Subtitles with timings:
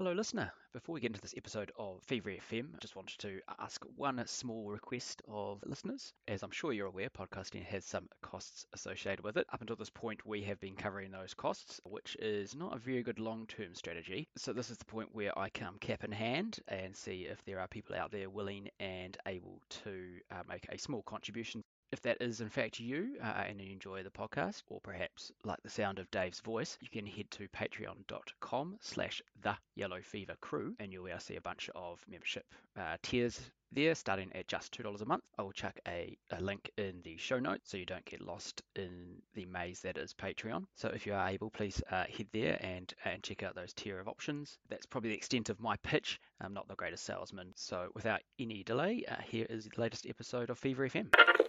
[0.00, 0.50] Hello, listener.
[0.72, 4.22] Before we get into this episode of Fever FM, I just wanted to ask one
[4.26, 6.14] small request of listeners.
[6.26, 9.46] As I'm sure you're aware, podcasting has some costs associated with it.
[9.52, 13.02] Up until this point, we have been covering those costs, which is not a very
[13.02, 14.26] good long term strategy.
[14.38, 17.60] So, this is the point where I come cap in hand and see if there
[17.60, 21.62] are people out there willing and able to uh, make a small contribution
[21.92, 25.62] if that is in fact you uh, and you enjoy the podcast, or perhaps like
[25.62, 30.74] the sound of Dave's voice, you can head to patreon.com slash the yellow fever crew
[30.78, 32.46] and you'll see a bunch of membership
[32.78, 35.22] uh, tiers there starting at just $2 a month.
[35.38, 38.62] I will chuck a, a, link in the show notes so you don't get lost
[38.74, 40.64] in the maze that is Patreon.
[40.74, 44.00] So if you are able, please uh, head there and, and check out those tier
[44.00, 44.58] of options.
[44.68, 46.20] That's probably the extent of my pitch.
[46.40, 47.52] I'm not the greatest salesman.
[47.54, 51.39] So without any delay, uh, here is the latest episode of Fever FM.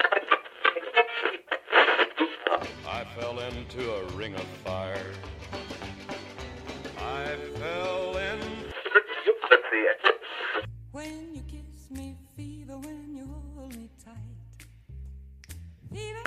[2.94, 5.14] I fell into a ring of fire.
[6.98, 8.40] I fell in.
[10.92, 14.18] When you kiss me, fever, when you hold me tight.
[15.94, 16.20] Fever.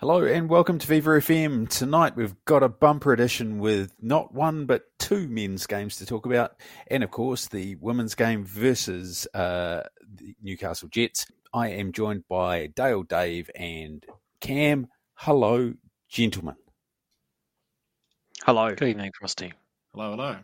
[0.00, 1.66] Hello and welcome to Fever FM.
[1.66, 6.24] Tonight we've got a bumper edition with not one but two men's games to talk
[6.24, 6.52] about,
[6.86, 9.82] and of course the women's game versus uh,
[10.14, 11.26] the Newcastle Jets.
[11.52, 14.06] I am joined by Dale, Dave, and
[14.40, 14.86] Cam.
[15.14, 15.74] Hello,
[16.08, 16.54] gentlemen.
[18.44, 18.72] Hello.
[18.72, 19.52] Good evening, Frostie.
[19.92, 20.36] Hello, hello.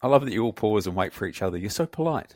[0.00, 1.58] I love that you all pause and wait for each other.
[1.58, 2.34] You're so polite,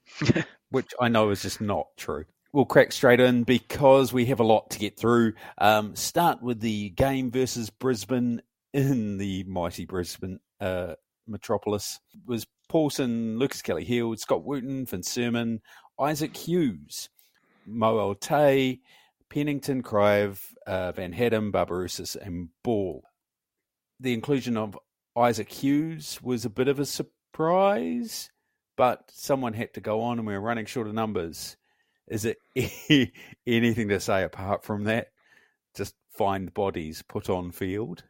[0.70, 2.24] which I know is just not true.
[2.54, 5.34] We'll crack straight in because we have a lot to get through.
[5.58, 8.40] Um, start with the game versus Brisbane
[8.72, 10.94] in the mighty Brisbane uh,
[11.26, 12.00] metropolis.
[12.26, 15.60] Was Paulsen, Lucas Kelly-Heald, Scott Wootton, Finn Surman,
[16.00, 17.08] Isaac Hughes,
[17.66, 18.80] Mo Al-Taay,
[19.28, 23.02] Pennington, Kraev, uh, Van Hattem, Barbarouses, and Ball.
[24.00, 24.78] The inclusion of
[25.16, 28.30] Isaac Hughes was a bit of a surprise,
[28.76, 31.56] but someone had to go on and we were running short of numbers.
[32.08, 32.38] Is it
[33.46, 35.08] anything to say apart from that?
[35.74, 38.04] Just find bodies, put on field.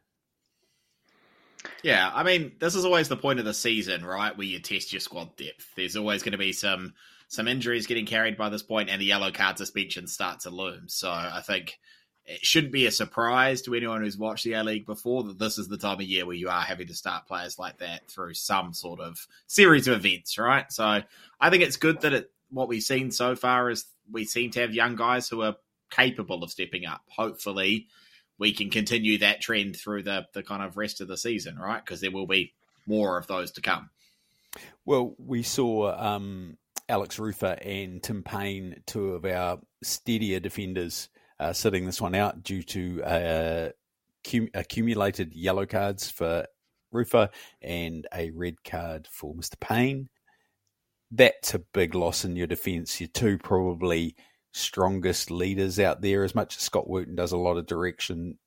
[1.83, 4.35] Yeah, I mean, this is always the point of the season, right?
[4.35, 5.67] Where you test your squad depth.
[5.75, 6.93] There's always going to be some
[7.27, 10.83] some injuries getting carried by this point, and the yellow card suspension starts to loom.
[10.87, 11.77] So I think
[12.25, 15.57] it shouldn't be a surprise to anyone who's watched the A League before that this
[15.57, 18.33] is the time of year where you are having to start players like that through
[18.35, 20.71] some sort of series of events, right?
[20.71, 21.01] So
[21.39, 24.61] I think it's good that it what we've seen so far is we seem to
[24.61, 25.55] have young guys who are
[25.89, 27.01] capable of stepping up.
[27.07, 27.87] Hopefully,
[28.43, 31.83] we can continue that trend through the the kind of rest of the season, right?
[31.83, 32.51] Because there will be
[32.85, 33.89] more of those to come.
[34.85, 36.57] Well, we saw um,
[36.89, 41.07] Alex Rufer and Tim Payne, two of our steadier defenders,
[41.39, 43.69] uh, sitting this one out due to uh,
[44.29, 46.45] cum- accumulated yellow cards for
[46.93, 47.29] Rufer
[47.61, 49.57] and a red card for Mr.
[49.57, 50.09] Payne
[51.15, 52.99] that's a big loss in your defence.
[52.99, 54.15] You're two probably
[54.53, 58.37] strongest leaders out there, as much as Scott Wootton does a lot of direction.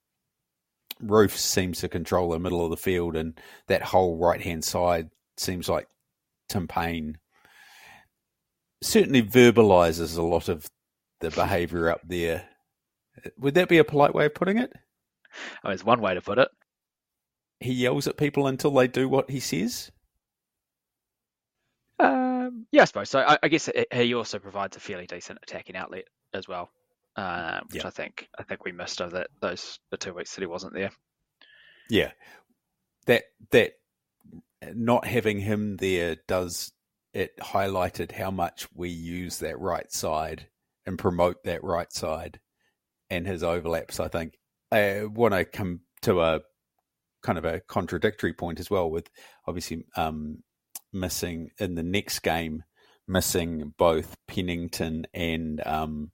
[1.00, 5.10] Roof seems to control the middle of the field, and that whole right hand side
[5.36, 5.88] seems like
[6.48, 7.18] Tim Payne
[8.82, 10.66] certainly verbalizes a lot of
[11.20, 12.48] the behaviour up there.
[13.38, 14.72] Would that be a polite way of putting it?
[15.64, 16.48] Oh, it's one way to put it.
[17.60, 19.90] He yells at people until they do what he says.
[22.46, 23.20] Um, yeah, I suppose so.
[23.20, 26.70] I, I guess he also provides a fairly decent attacking outlet as well,
[27.16, 27.88] uh, which Yeah.
[27.88, 30.74] I think I think we missed over that those the two weeks that he wasn't
[30.74, 30.90] there.
[31.88, 32.12] Yeah,
[33.06, 33.72] that that
[34.74, 36.72] not having him there does
[37.12, 40.48] it highlighted how much we use that right side
[40.84, 42.40] and promote that right side
[43.10, 44.00] and his overlaps.
[44.00, 44.34] I think
[44.70, 46.40] I want to come to a
[47.22, 49.08] kind of a contradictory point as well with
[49.46, 50.42] obviously um,
[50.92, 52.64] missing in the next game,
[53.06, 56.10] missing both Pennington and um,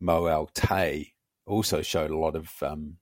[0.00, 1.12] Mo Al-Taay
[1.46, 2.96] also showed a lot of um,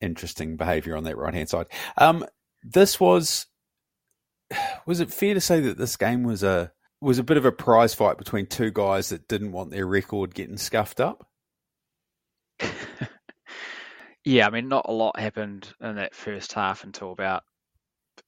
[0.00, 1.66] interesting behaviour on that right hand side.
[1.96, 2.24] Um,
[2.62, 3.46] this was
[4.86, 7.52] was it fair to say that this game was a was a bit of a
[7.52, 11.26] prize fight between two guys that didn't want their record getting scuffed up?
[14.24, 17.42] Yeah, I mean, not a lot happened in that first half until about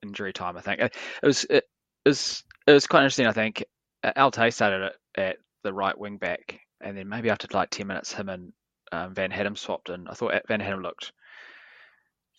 [0.03, 0.57] injury time.
[0.57, 1.65] I think it was it
[2.07, 3.27] was it was quite interesting.
[3.27, 3.65] I think
[4.03, 8.13] Al-Taay started at, at the right wing back, and then maybe after like ten minutes,
[8.13, 8.53] him and
[8.93, 11.13] um, Van Hattem swapped and I thought Van Hattem looked,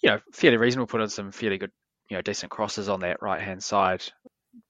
[0.01, 0.87] you know, fairly reasonable.
[0.87, 1.71] Put in some fairly good,
[2.09, 4.03] you know, decent crosses on that right hand side.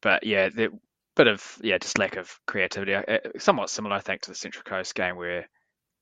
[0.02, 0.70] But yeah, there,
[1.16, 2.96] bit of yeah, just lack of creativity.
[3.38, 5.48] Somewhat similar, I think, to the Central Coast game where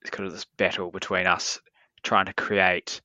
[0.02, 1.60] it's kind of this battle between us
[2.04, 3.02] trying to create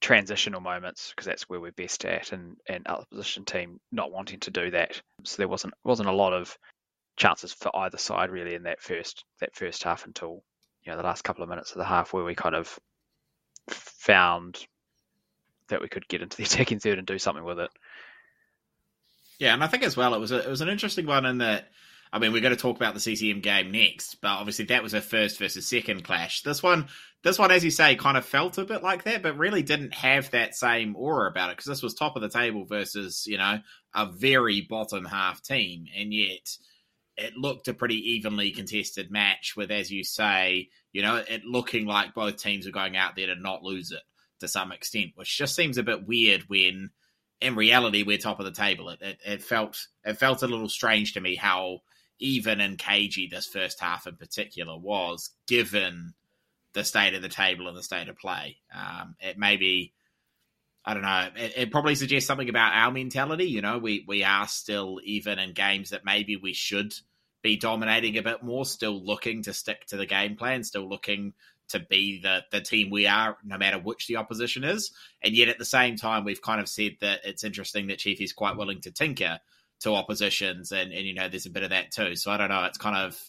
[0.00, 4.50] transitional moments because that's where we're best at, and and opposition team not wanting to
[4.50, 5.00] do that.
[5.24, 6.56] So there wasn't wasn't a lot of
[7.16, 10.42] chances for either side really in that first that first half until
[10.84, 12.78] you know the last couple of minutes of the half where we kind of
[13.68, 14.66] found
[15.68, 17.70] that we could get into the attacking third and do something with it.
[19.38, 21.38] Yeah, and I think as well it was a, it was an interesting one in
[21.38, 21.68] that
[22.12, 24.94] I mean we're going to talk about the CCM game next, but obviously that was
[24.94, 26.42] a first versus second clash.
[26.42, 26.88] This one
[27.24, 29.92] this one, as you say, kind of felt a bit like that, but really didn't
[29.94, 33.38] have that same aura about it because this was top of the table versus you
[33.38, 33.58] know
[33.94, 36.56] a very bottom half team, and yet
[37.18, 41.84] it looked a pretty evenly contested match with, as you say, you know, it looking
[41.84, 44.02] like both teams were going out there to not lose it
[44.38, 46.90] to some extent, which just seems a bit weird when
[47.40, 48.90] in reality we're top of the table.
[48.90, 51.80] It, it, it felt it felt a little strange to me how
[52.18, 56.14] even and cagey this first half in particular was, given
[56.72, 58.58] the state of the table and the state of play.
[58.74, 59.94] Um, it maybe
[60.84, 61.28] I don't know.
[61.36, 63.44] It, it, probably suggests something about our mentality.
[63.44, 66.94] You know, we we are still even in games that maybe we should
[67.42, 68.64] be dominating a bit more.
[68.64, 70.64] Still looking to stick to the game plan.
[70.64, 71.34] Still looking
[71.68, 74.92] to be the the team we are, no matter which the opposition is.
[75.22, 78.20] And yet at the same time, we've kind of said that it's interesting that Chief
[78.20, 79.40] is quite willing to tinker
[79.80, 82.16] to oppositions, and and you know, there's a bit of that too.
[82.16, 82.64] So I don't know.
[82.64, 83.20] It's kind of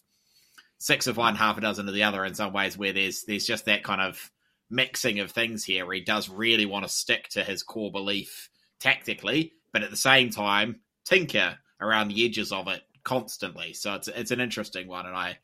[0.77, 3.45] six of one, half a dozen of the other in some ways, where there's there's
[3.45, 4.31] just that kind of
[4.69, 5.85] mixing of things here.
[5.85, 8.49] Where he does really want to stick to his core belief
[8.79, 13.73] tactically, but at the same time tinker around the edges of it constantly.
[13.73, 15.37] So it's it's an interesting one, and I,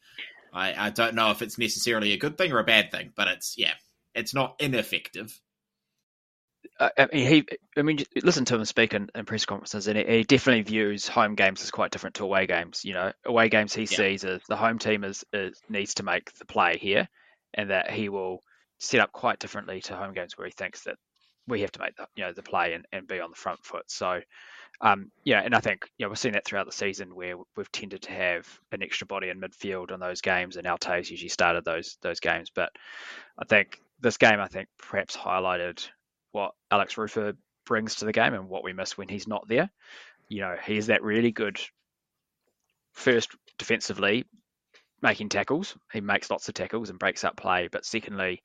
[0.53, 3.27] I I don't know if it's necessarily a good thing or a bad thing, but
[3.27, 3.73] it's yeah,
[4.13, 5.39] it's not ineffective.
[6.79, 7.45] I mean, he.
[7.77, 11.07] I mean, listen to him speak in, in press conferences, and he, he, definitely views
[11.07, 12.83] home games as quite different to away games.
[12.83, 13.97] You know, away games he yeah.
[13.97, 17.07] sees as the home team is, is needs to make the play here,
[17.53, 18.41] and that he will
[18.79, 20.97] set up quite differently to home games where he thinks that
[21.47, 23.63] we have to make the you know the play and, and be on the front
[23.63, 23.89] foot.
[23.89, 24.19] So,
[24.81, 27.71] um, yeah, and I think you know we've seen that throughout the season where we've
[27.71, 31.63] tended to have an extra body in midfield on those games, and Al-Taay's usually started
[31.63, 32.51] those those games.
[32.53, 32.71] But
[33.39, 35.87] I think this game, I think perhaps highlighted
[36.35, 37.33] what Alex Rufer
[37.65, 39.71] brings to the game and what we miss when he's not there.
[40.27, 41.57] You know, he is that really good
[42.91, 44.25] first defensively
[45.01, 45.77] making tackles.
[45.93, 47.69] He makes lots of tackles and breaks up play.
[47.71, 48.43] But secondly,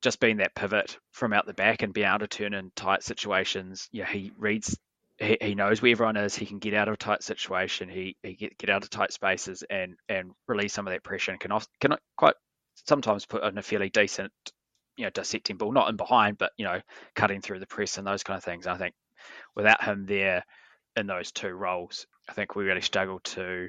[0.00, 3.02] just being that pivot from out the back and being able to turn in tight
[3.02, 3.86] situations.
[3.92, 4.78] Yeah, he reads.
[5.18, 6.34] He, he knows where everyone is.
[6.34, 7.90] He can get out of a tight situation.
[7.90, 11.32] He, he get, get out of tight spaces and and release some of that pressure
[11.32, 12.36] and can can quite
[12.86, 14.32] sometimes put in a fairly decent
[15.00, 16.80] you know dissecting ball, not in behind, but you know
[17.14, 18.66] cutting through the press and those kind of things.
[18.66, 18.94] I think
[19.54, 20.44] without him there
[20.96, 23.68] in those two roles, I think we really struggled to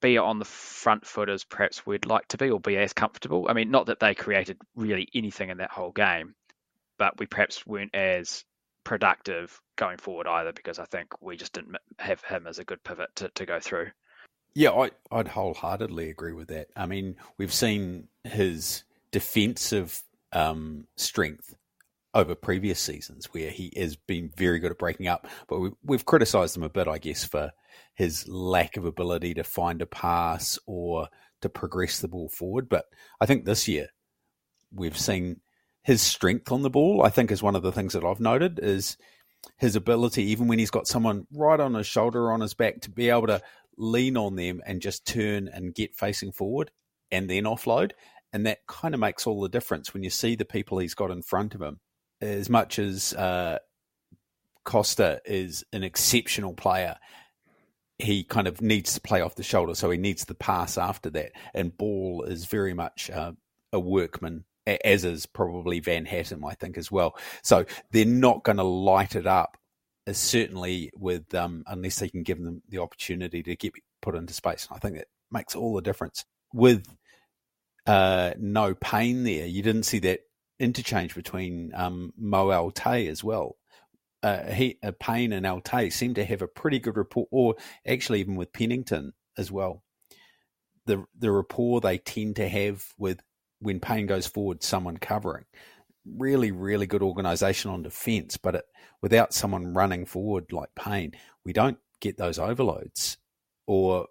[0.00, 3.46] be on the front foot as perhaps we'd like to be, or be as comfortable.
[3.48, 6.36] I mean, not that they created really anything in that whole game,
[6.96, 8.44] but we perhaps weren't as
[8.84, 12.82] productive going forward either because I think we just didn't have him as a good
[12.84, 13.90] pivot to, to go through.
[14.54, 16.68] Yeah, I, I'd wholeheartedly agree with that.
[16.76, 20.02] I mean, we've seen his defensive
[20.32, 21.54] um, strength
[22.14, 25.26] over previous seasons where he has been very good at breaking up.
[25.46, 27.52] But we've, we've criticised him a bit, I guess, for
[27.94, 31.08] his lack of ability to find a pass or
[31.42, 32.68] to progress the ball forward.
[32.68, 32.86] But
[33.20, 33.88] I think this year
[34.72, 35.40] we've seen
[35.82, 37.02] his strength on the ball.
[37.04, 38.96] I think is one of the things that I've noted is
[39.56, 42.80] his ability, even when he's got someone right on his shoulder or on his back,
[42.82, 43.40] to be able to
[43.76, 46.70] lean on them and just turn and get facing forward
[47.10, 47.92] and then offload.
[48.32, 51.10] And that kind of makes all the difference when you see the people he's got
[51.10, 51.80] in front of him.
[52.20, 53.58] As much as uh,
[54.66, 56.96] Kosta is an exceptional player,
[57.98, 61.10] he kind of needs to play off the shoulder, so he needs the pass after
[61.10, 61.32] that.
[61.54, 63.32] And Ball is very much uh,
[63.72, 67.16] a workman, as is probably Van Hattem, I think, as well.
[67.42, 69.56] So they're not going to light it up,
[70.06, 74.34] uh, certainly with um, unless they can give them the opportunity to get put into
[74.34, 74.68] space.
[74.70, 76.24] I think that makes all the difference.
[76.52, 76.86] With
[77.88, 79.46] uh, no pain there.
[79.46, 80.20] You didn't see that
[80.60, 83.56] interchange between um, Mo Al-Taay as well.
[84.22, 87.54] Uh, he, uh, Payne and Al-Taay seem to have a pretty good rapport, or
[87.86, 89.82] actually even with Pennington as well.
[90.84, 93.20] The the rapport they tend to have with
[93.60, 95.44] when Payne goes forward, someone covering.
[96.04, 98.64] Really, really good organisation on defence, but it,
[99.00, 101.12] without someone running forward like Payne,
[101.44, 103.18] we don't get those overloads
[103.66, 104.06] or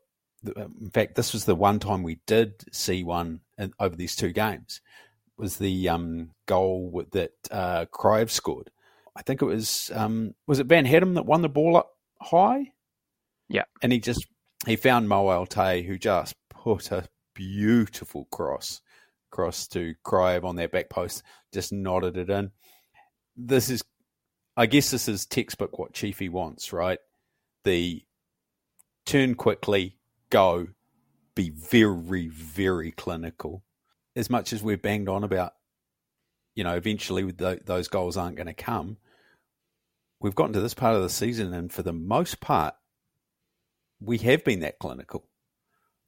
[0.56, 4.32] in fact, this was the one time we did see one in, over these two
[4.32, 4.82] games.
[5.38, 8.72] Was the um, goal that uh, Kraev scored?
[9.16, 12.72] I think it was um, was it Van Hattem that won the ball up high.
[13.50, 14.26] Yeah, and he just
[14.66, 18.82] he found Mo Al-Taay, who just put a beautiful cross
[19.30, 21.24] cross to Kraev on their back post,
[21.54, 22.52] just nodded it in.
[23.36, 23.84] This is,
[24.56, 27.00] I guess, this is textbook what Chiefy wants, right?
[27.64, 28.04] The
[29.06, 29.97] turn quickly,
[30.30, 30.68] go,
[31.36, 33.64] be very, very clinical.
[34.16, 35.54] As much as we're banged on about,
[36.56, 38.98] you know, eventually those goals aren't going to come,
[40.20, 42.76] we've gotten to this part of the season, and for the most part,
[44.00, 45.28] we have been that clinical.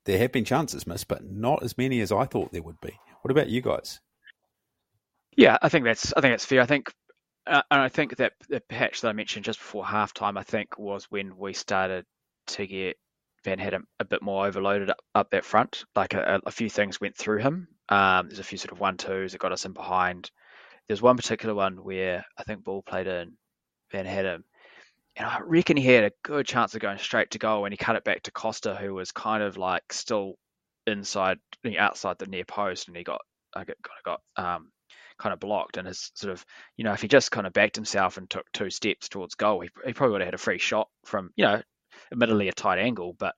[0.06, 2.98] There have been chances missed, but not as many as I thought there would be.
[3.22, 4.00] What about you guys?
[5.36, 6.62] Yeah, I think that's I think that's fair.
[6.62, 6.92] I think
[7.46, 10.78] uh, and I think that the patch that I mentioned just before halftime, I think
[10.78, 12.06] was when we started
[12.48, 12.98] to get
[13.44, 15.86] Van had a bit more overloaded up, up that front.
[15.96, 17.68] Like a, a, few things went through him.
[17.88, 20.30] Um, there's a few sort of one twos that got us in behind.
[20.88, 23.34] There's one particular one where I think ball played in
[23.92, 24.44] Van Hattem,
[25.16, 27.78] and I reckon he had a good chance of going straight to goal, and he
[27.78, 30.36] cut it back to Kosta, who was kind of like still
[30.88, 31.40] inside,
[31.78, 33.22] outside the near post, and he got
[33.56, 34.72] I got got um,
[35.18, 36.46] kind of blocked, and his sort of
[36.78, 39.62] you know if he just kind of backed himself and took two steps towards goal,
[39.62, 41.62] he, he probably would have had a free shot from you know,
[42.12, 43.36] admittedly a tight angle, but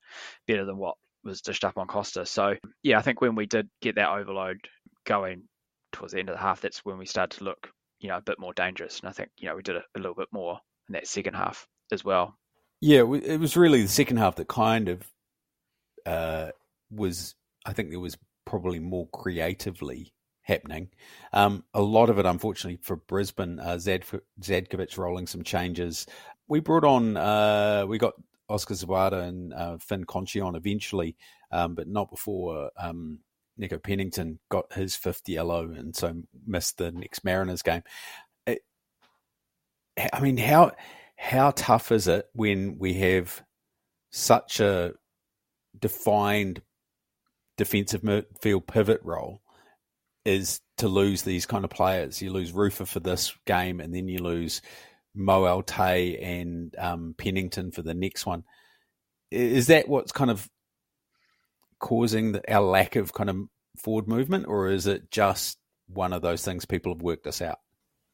[0.47, 2.27] better than what was dished up on Kosta.
[2.27, 4.67] So yeah, I think when we did get that overload
[5.05, 5.43] going
[5.91, 8.21] towards the end of the half, that's when we started to look you know a
[8.21, 10.59] bit more dangerous, and I think you know we did a, a little bit more
[10.89, 12.35] in that second half as well.
[12.81, 15.03] Yeah, it was really the second half that kind of
[16.05, 16.49] uh,
[16.89, 17.35] was
[17.65, 20.89] I think there was probably more creatively happening.
[21.31, 24.03] Um, a lot of it, unfortunately, for Brisbane, uh, Zad,
[24.41, 26.07] Zadkovich rolling some changes.
[26.47, 28.13] We brought on, uh, we got
[28.51, 31.15] Oscar Zawada and uh, Finn Conchie on eventually,
[31.51, 33.19] um, but not before um,
[33.57, 36.13] Nico Pennington got his fifth yellow and so
[36.45, 37.83] missed the next Mariners game.
[38.45, 38.61] It,
[40.11, 40.71] I mean, how
[41.17, 43.43] how tough is it when we have
[44.11, 44.93] such a
[45.79, 46.61] defined
[47.57, 49.41] defensive midfield pivot role
[50.25, 52.21] is to lose these kind of players.
[52.21, 54.61] You lose Rufer for this game, and then you lose
[55.13, 58.43] Mo Tay and um, Pennington for the next one.
[59.29, 60.49] Is that what's kind of
[61.79, 63.37] causing the, our lack of kind of
[63.77, 67.59] forward movement, or is it just one of those things people have worked us out?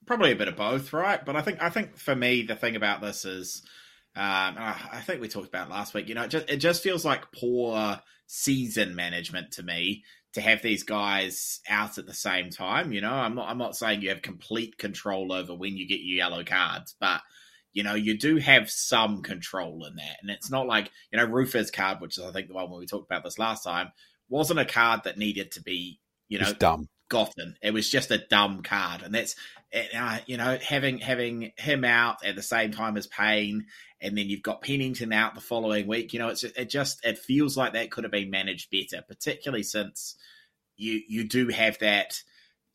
[0.05, 1.23] Probably a bit of both, right?
[1.23, 3.61] But I think I think for me the thing about this is,
[4.15, 6.07] um, I think we talked about last week.
[6.07, 10.61] You know, it just, it just feels like poor season management to me to have
[10.61, 12.91] these guys out at the same time.
[12.91, 15.99] You know, I'm not I'm not saying you have complete control over when you get
[15.99, 17.21] your yellow cards, but
[17.73, 20.17] you know, you do have some control in that.
[20.21, 22.79] And it's not like, you know, Rufer's card, which is I think the one where
[22.79, 23.91] we talked about this last time,
[24.29, 26.89] wasn't a card that needed to be, you know, dumb.
[27.09, 27.55] Gotten.
[27.61, 29.35] It was just a dumb card, and that's
[29.73, 33.65] uh, you know having having him out at the same time as Payne,
[34.01, 36.13] and then you've got Pennington out the following week.
[36.13, 39.63] You know, it's it just it feels like that could have been managed better, particularly
[39.63, 40.15] since
[40.75, 42.21] you you do have that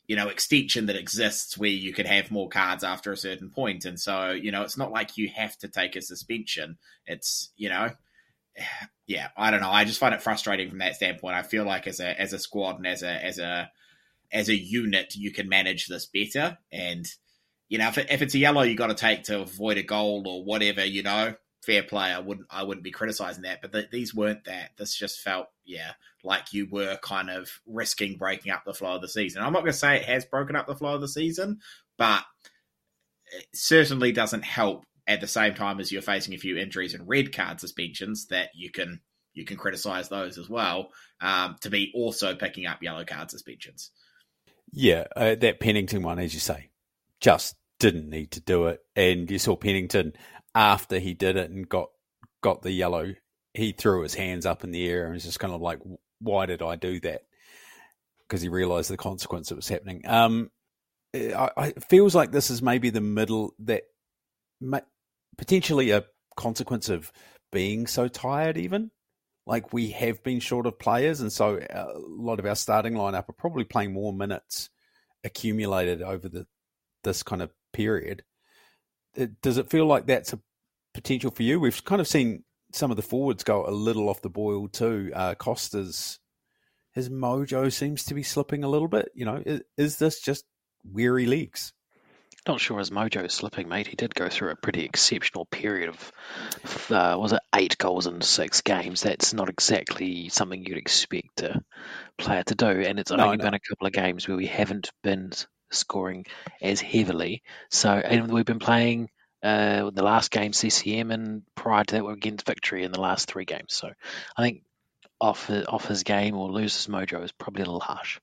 [0.07, 3.85] you know extension that exists where you can have more cards after a certain point,
[3.85, 6.77] and so you know it's not like you have to take a suspension.
[7.07, 7.91] It's you know
[9.07, 9.71] yeah, I don't know.
[9.71, 11.35] I just find it frustrating from that standpoint.
[11.35, 13.71] I feel like as a as a squad and as a as a
[14.33, 16.57] as a unit, you can manage this better.
[16.71, 17.05] And
[17.69, 19.83] you know, if, it, if it's a yellow you got to take to avoid a
[19.83, 22.11] goal or whatever, you know, fair play.
[22.11, 23.61] I wouldn't I wouldn't be criticizing that.
[23.61, 24.71] But the, these weren't that.
[24.77, 25.91] This just felt yeah
[26.23, 29.41] like you were kind of risking breaking up the flow of the season.
[29.41, 31.59] I'm not going to say it has broken up the flow of the season,
[31.97, 32.23] but
[33.31, 37.07] it certainly doesn't help at the same time as you're facing a few injuries and
[37.07, 39.01] red card suspensions that you can
[39.33, 40.89] you can criticize those as well
[41.21, 43.91] um, to be also picking up yellow card suspensions.
[44.75, 46.71] Yeah, uh, that Pennington one, as you say,
[47.21, 48.79] just didn't need to do it.
[48.95, 50.13] And you saw Pennington
[50.55, 51.89] after he did it and got
[52.41, 53.13] got the yellow,
[53.53, 55.79] he threw his hands up in the air and was just kind of like,
[56.19, 57.21] "Why did I do that?"
[58.21, 60.01] Because he realised the consequence that was happening.
[60.07, 60.49] Um,
[61.15, 63.83] I, I, feels like this is maybe the middle that
[65.37, 67.11] potentially a consequence of
[67.51, 68.89] being so tired, even.
[69.45, 73.27] Like we have been short of players, and so a lot of our starting lineup
[73.29, 74.69] are probably playing more minutes
[75.23, 76.47] accumulated over the
[77.03, 78.23] this kind of period.
[79.15, 80.39] It, does it feel like that's a
[80.93, 81.59] potential for you?
[81.59, 85.11] We've kind of seen some of the forwards go a little off the boil too.
[85.13, 86.19] Uh, Kosta's
[86.93, 89.09] his mojo seems to be slipping a little bit.
[89.13, 90.45] You know, is, is this just
[90.83, 91.73] weary legs?
[92.47, 93.87] Not sure his mojo is slipping, mate.
[93.87, 98.19] He did go through a pretty exceptional period of, uh, was it eight goals in
[98.21, 99.01] six games?
[99.01, 101.63] That's not exactly something you'd expect a
[102.17, 102.67] player to do.
[102.67, 103.43] And it's only no.
[103.45, 105.31] been a couple of games where we haven't been
[105.71, 106.25] scoring
[106.61, 107.43] as heavily.
[107.69, 109.09] So, and we've been playing
[109.41, 113.29] uh, the last game CCM, and prior to that we're against Victory in the last
[113.29, 113.73] three games.
[113.73, 113.89] So
[114.37, 114.63] I think
[115.19, 118.19] off off his game or lose his mojo is probably a little harsh.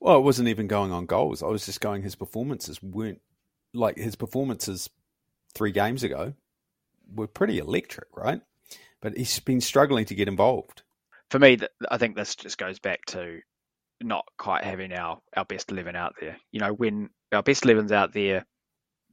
[0.00, 1.42] Well, it wasn't even going on goals.
[1.42, 3.20] I was just going his performances weren't
[3.72, 4.90] like his performances
[5.54, 6.34] three games ago
[7.14, 8.40] were pretty electric, right?
[9.00, 10.82] But he's been struggling to get involved.
[11.30, 11.58] For me,
[11.90, 13.40] I think this just goes back to
[14.00, 16.36] not quite having our, our best 11 out there.
[16.50, 18.46] You know, when our best 11's out there,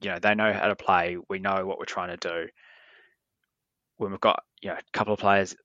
[0.02, 1.18] you know, they know how to play.
[1.30, 2.48] We know what we're trying to do.
[3.98, 5.56] When we've got, you know, a couple of players,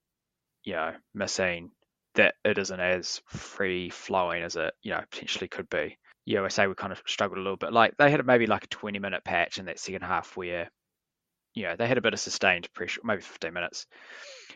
[0.65, 1.71] you know, missing,
[2.15, 5.99] that it isn't as free flowing as it, you know, potentially could be.
[6.27, 7.73] I we kind of struggled a little bit.
[7.73, 10.71] Like they had maybe like a 20 minute patch in that second half where,
[11.55, 13.87] you know, they had a bit of sustained pressure, maybe 15 minutes.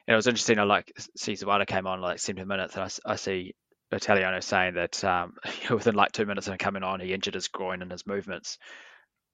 [0.07, 0.59] And it was interesting.
[0.59, 3.55] I like see Zawada came on like 70 minutes, and I, I see
[3.91, 5.35] Italiano saying that um,
[5.71, 8.59] within like two minutes of coming on, he injured his groin and his movements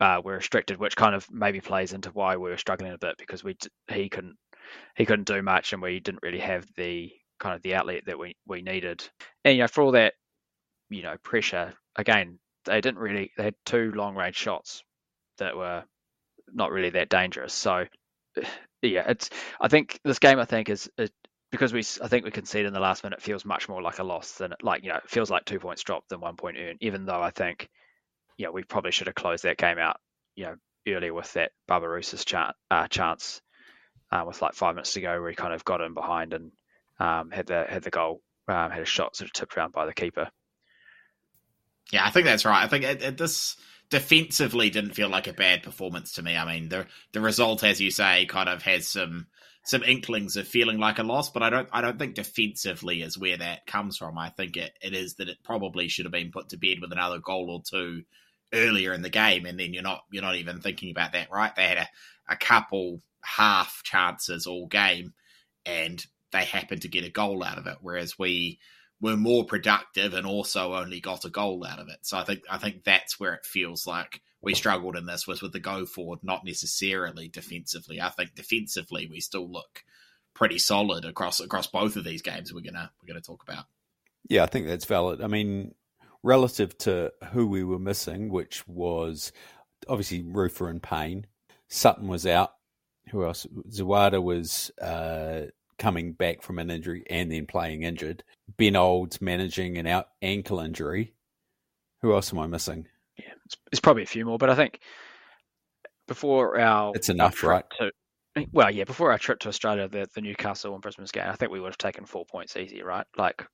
[0.00, 3.16] uh, were restricted, which kind of maybe plays into why we were struggling a bit
[3.18, 3.56] because we
[3.90, 4.36] he couldn't
[4.96, 8.18] he couldn't do much and we didn't really have the kind of the outlet that
[8.18, 9.06] we we needed.
[9.44, 10.14] And you know, for all that
[10.92, 14.82] you know pressure, again, they didn't really they had two long range shots
[15.38, 15.84] that were
[16.52, 17.52] not really that dangerous.
[17.52, 17.87] So
[18.82, 19.30] yeah, it's
[19.61, 21.11] I think this game I think is, is
[21.50, 24.04] because we I think we conceded in the last minute feels much more like a
[24.04, 26.78] loss than like you know it feels like two points dropped than one point earned.
[26.80, 27.68] Even though I think
[28.38, 29.99] know we probably should have closed that game out
[30.34, 30.54] you know
[30.88, 33.40] earlier with that Barbarouses chance, uh, chance
[34.11, 36.50] uh, with like five minutes to go where he kind of got in behind and
[36.99, 39.87] um, had the had the goal um, had a shot sort of tipped around by
[39.87, 40.28] the keeper.
[41.90, 42.64] Yeah, I think that's right.
[42.64, 43.56] I think it, it, this
[43.90, 46.36] defensively didn't feel like a bad performance to me.
[46.36, 49.26] I mean, the the result, as you say, kind of has some
[49.64, 53.18] some inklings of feeling like a loss, but I don't I don't think defensively is
[53.18, 54.16] where that comes from.
[54.18, 56.92] I think it, it is that it probably should have been put to bed with
[56.92, 58.04] another goal or two
[58.52, 61.54] earlier in the game, and then you're not you're not even thinking about that, right?
[61.54, 61.88] They had a,
[62.28, 65.12] a couple half chances all game,
[65.66, 68.58] and they happened to get a goal out of it, whereas we
[69.02, 71.99] were more productive and also only got a goal out of it.
[72.02, 75.43] So I think I think that's where it feels like we struggled in this was
[75.43, 78.00] with the go forward, not necessarily defensively.
[78.00, 79.84] I think defensively we still look
[80.34, 83.65] pretty solid across across both of these games we're gonna we're gonna talk about.
[84.28, 85.21] Yeah, I think that's valid.
[85.21, 85.75] I mean,
[86.23, 89.32] relative to who we were missing, which was
[89.88, 91.26] obviously Rufer and Payne,
[91.69, 92.52] Sutton was out.
[93.10, 93.47] Who else?
[93.69, 95.47] Zawada was uh,
[95.78, 98.23] coming back from an injury and then playing injured.
[98.56, 101.15] Ben Olds managing an out ankle injury.
[102.02, 102.87] Who else am I missing?
[103.19, 104.80] yeah, it's, it's, probably a few more, but I think
[106.08, 107.65] before our it's enough, right?
[107.78, 107.91] To,
[108.52, 111.52] well, yeah, before our trip to Australia, the, the Newcastle and Brisbane game, I think
[111.52, 113.06] we would have taken four points easy, right?
[113.17, 113.45] Like,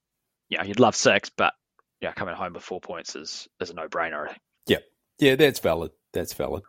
[0.48, 1.52] yeah, you'd love six, but
[2.00, 4.34] yeah, coming home with four points is is a no brainer.
[4.66, 4.78] Yeah,
[5.18, 5.90] yeah, that's valid.
[6.12, 6.62] That's valid.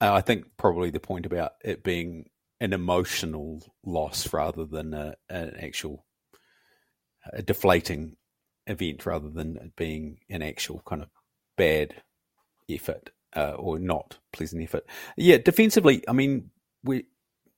[0.00, 2.28] Uh, I think probably the point about it being
[2.62, 6.06] an emotional loss rather than a, an actual
[7.32, 8.16] a deflating
[8.68, 11.08] event, rather than being an actual kind of
[11.56, 11.92] bad
[12.70, 14.86] effort uh, or not pleasant effort.
[15.16, 16.50] Yeah, defensively, I mean,
[16.84, 17.06] we,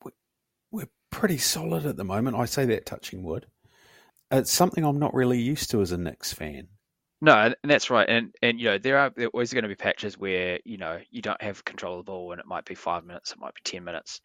[0.03, 0.13] we
[0.71, 2.39] we're pretty solid at the moment.
[2.39, 3.47] I say that touching wood.
[4.31, 6.69] It's something I'm not really used to as a Nix fan.
[7.21, 8.09] No, and that's right.
[8.09, 10.99] And and you know there are there always going to be patches where you know
[11.11, 13.55] you don't have control of the ball, and it might be five minutes, it might
[13.55, 14.23] be ten minutes.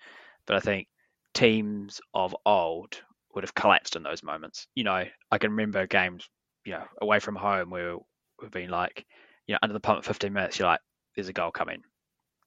[0.50, 0.88] But I think
[1.36, 3.02] teams of old
[3.36, 4.66] would have collapsed in those moments.
[4.74, 6.28] You know, I can remember games,
[6.66, 7.98] you know, away from home where
[8.42, 9.06] we've been like,
[9.46, 10.80] you know, under the pump at 15 minutes, you're like,
[11.16, 11.84] there's a goal coming.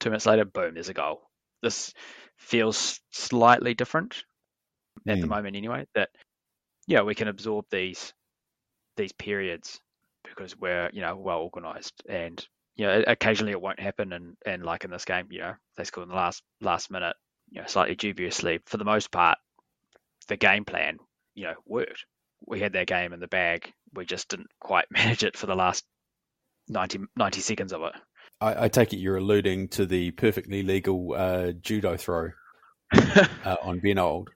[0.01, 1.23] Two minutes later, boom, there's a goal.
[1.63, 1.95] This
[2.39, 4.25] feels slightly different
[5.07, 5.21] at mm.
[5.21, 5.87] the moment, anyway.
[5.95, 6.09] That
[6.89, 8.13] yeah, we can absorb these
[8.97, 9.81] these periods
[10.25, 14.65] because we're you know well organized, and you know occasionally it won't happen, and and
[14.65, 17.15] like in this game, you know they scored in the last last minute,
[17.53, 18.61] you know slightly dubiously.
[18.67, 19.39] For the most part,
[20.29, 20.99] the game plan
[21.35, 22.05] you know worked.
[22.47, 23.73] We had their game in the bag.
[23.95, 25.85] We just didn't quite manage it for the last
[26.69, 27.93] 90, 90 seconds of it.
[28.41, 32.31] I, I, take it you're alluding to the perfectly legal uh, judo throw
[32.93, 34.31] uh, on Ben Old.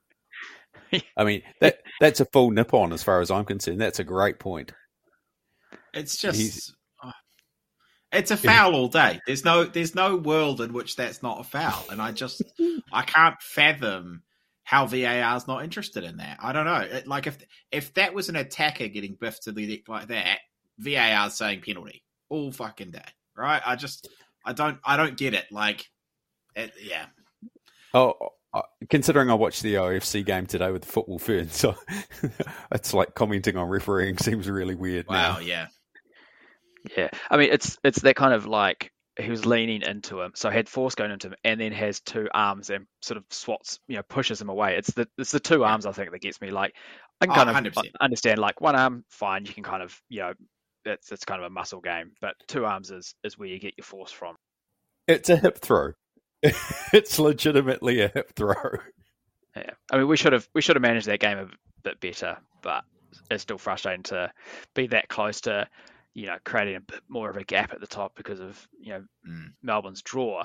[1.17, 3.81] I mean, that that's a full nip on as far as I'm concerned.
[3.81, 4.73] That's a great point.
[5.93, 6.77] It's just He's,
[8.13, 9.21] it's a foul all day.
[9.27, 12.43] There's no there's no world in which that's not a foul, and I just
[12.97, 14.23] I can't fathom
[14.65, 16.39] how VAR is not interested in that.
[16.41, 16.81] I don't know.
[16.81, 17.39] It, like if
[17.71, 20.39] if that was an attacker getting biffed to the neck like that,
[20.79, 23.05] VAR saying penalty all fucking day,
[23.37, 23.63] right?
[23.65, 24.09] I just,
[24.45, 25.47] I don't, I don't get it.
[25.51, 25.87] Like,
[26.55, 27.07] it, yeah.
[27.95, 28.15] Oh,
[28.53, 31.77] uh, considering I watched the OFC game today with the football fern, so
[32.73, 35.07] it's like commenting on refereeing seems really weird.
[35.07, 35.39] Wow, now.
[35.41, 35.67] yeah,
[36.97, 37.11] yeah.
[37.31, 40.69] I mean, it's it's that kind of like he was leaning into him, so had
[40.69, 44.03] force going into him, and then has two arms and sort of swats, you know,
[44.03, 44.77] pushes him away.
[44.77, 46.51] It's the it's the two arms I think that gets me.
[46.51, 46.75] Like
[47.21, 47.93] I can Oh, kind of 100%.
[48.01, 50.35] understand like one arm, fine, you can kind of you know,
[50.85, 53.75] it's it's kind of a muscle game, but two arms is is where you get
[53.79, 54.37] your force from.
[55.09, 55.93] It's a hip throw.
[56.43, 58.55] it's legitimately a hip throw.
[59.57, 61.49] Yeah, I mean we should have we should have managed that game a
[61.83, 62.85] bit better, but
[63.31, 64.33] it's still frustrating to
[64.75, 65.69] be that close to
[66.17, 68.93] you know creating a bit more of a gap at the top because of you
[68.95, 69.49] know Mm.
[69.63, 70.45] Melbourne's draw.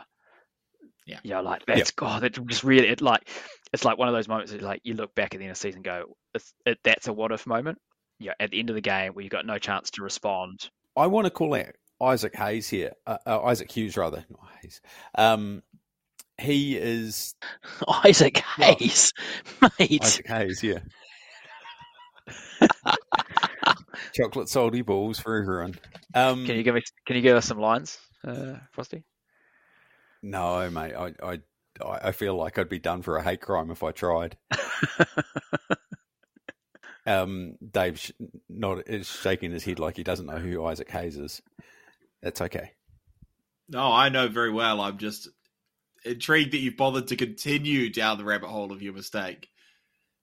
[1.07, 1.19] Yeah.
[1.23, 3.27] you know, like that's God, that just really it like
[3.73, 5.57] it's like one of those moments that like you look back at the end of
[5.57, 7.79] the season and go, it's, it, that's a what if moment.
[8.19, 10.69] Yeah, at the end of the game where you've got no chance to respond.
[10.95, 14.79] I want to call out Isaac Hayes here, uh, uh, Isaac Hughes rather, not Hayes.
[15.15, 15.63] Um,
[16.39, 17.34] he is
[18.05, 19.12] Isaac Well, Hayes,
[19.79, 20.03] mate.
[20.03, 20.79] Isaac Hayes, yeah.
[24.13, 25.75] Chocolate salty balls for everyone.
[26.13, 29.03] Um, Can you give us can you give us some lines, uh, Frostie?
[30.23, 30.93] No, mate.
[30.93, 31.39] I, I,
[31.83, 34.37] I I feel like I'd be done for a hate crime if I tried.
[37.05, 38.11] Um, Dave
[38.47, 41.41] not is shaking his head like he doesn't know who Isaac Hayes is.
[42.21, 42.73] That's okay.
[43.67, 44.79] No, I know very well.
[44.79, 45.27] I'm just
[46.05, 49.49] intrigued that you've bothered to continue down the rabbit hole of your mistake.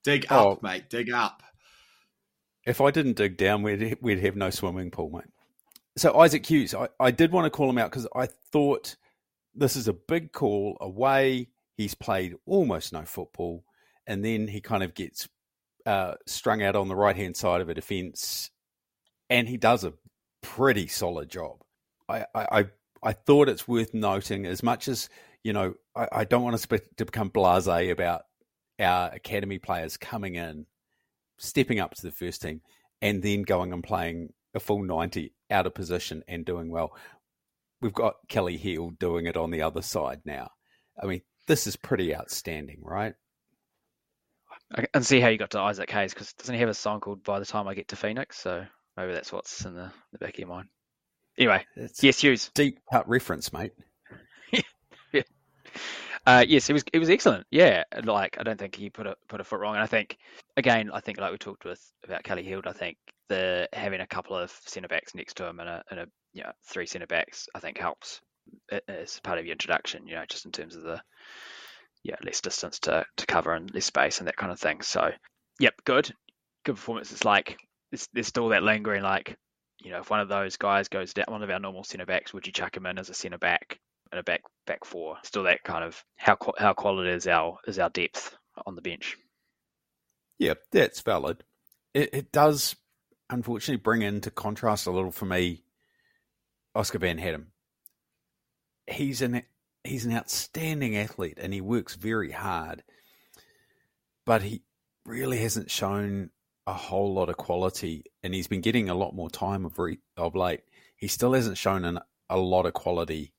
[0.04, 0.52] Dig Oh.
[0.52, 0.88] up, mate.
[0.88, 1.42] Dig up.
[2.68, 5.24] If I didn't dig down, we'd we'd have no swimming pool, mate.
[5.96, 8.94] So Isaac Hughes, I, I did want to call him out because I thought
[9.54, 11.48] this is a big call away.
[11.78, 13.64] He's played almost no football,
[14.06, 15.30] and then he kind of gets
[15.86, 18.50] uh, strung out on the right hand side of a defence,
[19.30, 19.94] and he does a
[20.42, 21.62] pretty solid job.
[22.06, 22.64] I, I, I,
[23.02, 25.08] I thought it's worth noting as much as
[25.42, 25.72] you know.
[25.96, 28.24] I, I don't want us to to become blasé about
[28.78, 30.66] our academy players coming in,
[31.38, 32.60] stepping up to the first team,
[33.00, 36.92] and then going and playing a full ninety out of position and doing well.
[37.80, 40.50] We've got Kelly-Heald doing it on the other side now.
[41.00, 43.14] I mean, this is pretty outstanding, right?
[44.74, 47.00] I can see how you got to Isaac Hayes because doesn't he have a song
[47.00, 48.38] called "By the Time I Get to Phoenix"?
[48.38, 48.64] So
[48.96, 50.68] maybe that's what's in the, the back of your mind.
[51.38, 52.50] Anyway, It's yes, Hughes.
[52.54, 53.72] deep cut reference, mate.
[56.28, 57.46] Uh, yes, it was he was excellent.
[57.50, 59.76] Yeah, like I don't think he put a put a foot wrong.
[59.76, 60.18] And I think
[60.58, 62.98] again, I think like we talked with about Kelly-Heald, I think
[63.30, 66.42] the having a couple of centre backs next to him and a and a you
[66.42, 68.20] know, three centre backs, I think helps
[68.88, 70.06] as part of your introduction.
[70.06, 71.00] You know, just in terms of the
[72.04, 74.82] yeah less distance to to cover and less space and that kind of thing.
[74.82, 75.10] So,
[75.60, 76.12] yep, good,
[76.66, 77.10] good performance.
[77.10, 77.56] It's like
[77.90, 79.34] there's, there's still that lingering like
[79.82, 82.34] you know if one of those guys goes down, one of our normal centre backs,
[82.34, 83.78] would you chuck him in as a centre back?
[84.10, 85.18] And a back back four.
[85.22, 89.16] Still that kind of how how quality is our is our depth on the bench.
[90.38, 91.44] Yeah, that's valid.
[91.94, 92.76] It, it does,
[93.28, 95.64] unfortunately, bring into contrast a little for me.
[96.74, 97.46] Oscar Van Hattem.
[98.86, 99.42] He's an
[99.84, 102.84] he's an outstanding athlete and he works very hard,
[104.24, 104.62] but he
[105.04, 106.30] really hasn't shown
[106.66, 108.04] a whole lot of quality.
[108.22, 110.60] And he's been getting a lot more time of re, of late.
[110.96, 113.32] He still hasn't shown an, a lot of quality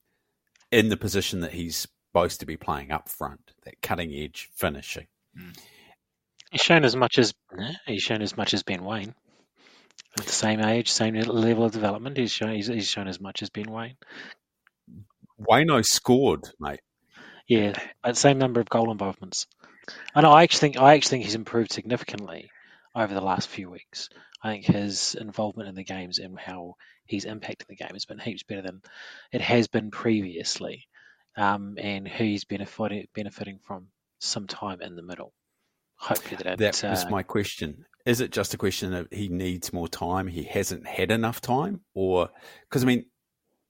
[0.72, 5.08] in the position that he's supposed to be playing up front, that cutting edge finishing.
[6.52, 9.14] He's shown as much as eh, he's shown as much as Ben Waine.
[10.18, 13.44] At the same age, same level of development, he's shown he's, he's shown as much
[13.44, 13.96] as Ben Waine.
[15.40, 16.82] Wayno scored, mate.
[17.48, 19.48] Yeah, but same number of goal involvements.
[20.14, 20.26] And.
[20.26, 22.50] I actually think I actually think he's improved significantly
[22.96, 24.10] over the last few weeks.
[24.44, 26.76] I think his involvement in the games and how
[27.10, 28.82] he's impacted the game has been heaps better than
[29.32, 30.88] it has been previously,
[31.36, 33.88] um, and he's benefiting benefiting from
[34.20, 35.34] some time in the middle.
[35.98, 37.86] Hopefully that, That was uh, my question.
[38.06, 40.28] Is it just a question of he needs more time?
[40.28, 42.30] He hasn't had enough time, or
[42.70, 43.06] because I mean,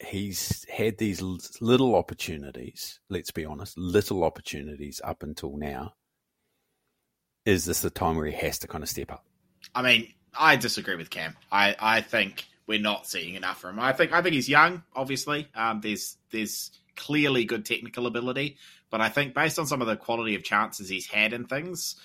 [0.05, 1.21] he's had these
[1.61, 2.99] little opportunities.
[3.09, 5.93] Let's be honest, little opportunities up until now.
[7.45, 9.25] Is this the time where he has to kind of step up?
[9.73, 11.35] I mean, I disagree with Cam.
[11.51, 13.79] I, I think we're not seeing enough from him.
[13.83, 14.83] I think I think he's young.
[14.95, 18.57] Obviously, um, there's there's clearly good technical ability,
[18.91, 21.95] but I think based on some of the quality of chances he's had and things,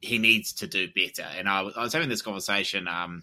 [0.00, 1.22] he needs to do better.
[1.36, 3.22] And I, was- I was having this conversation um,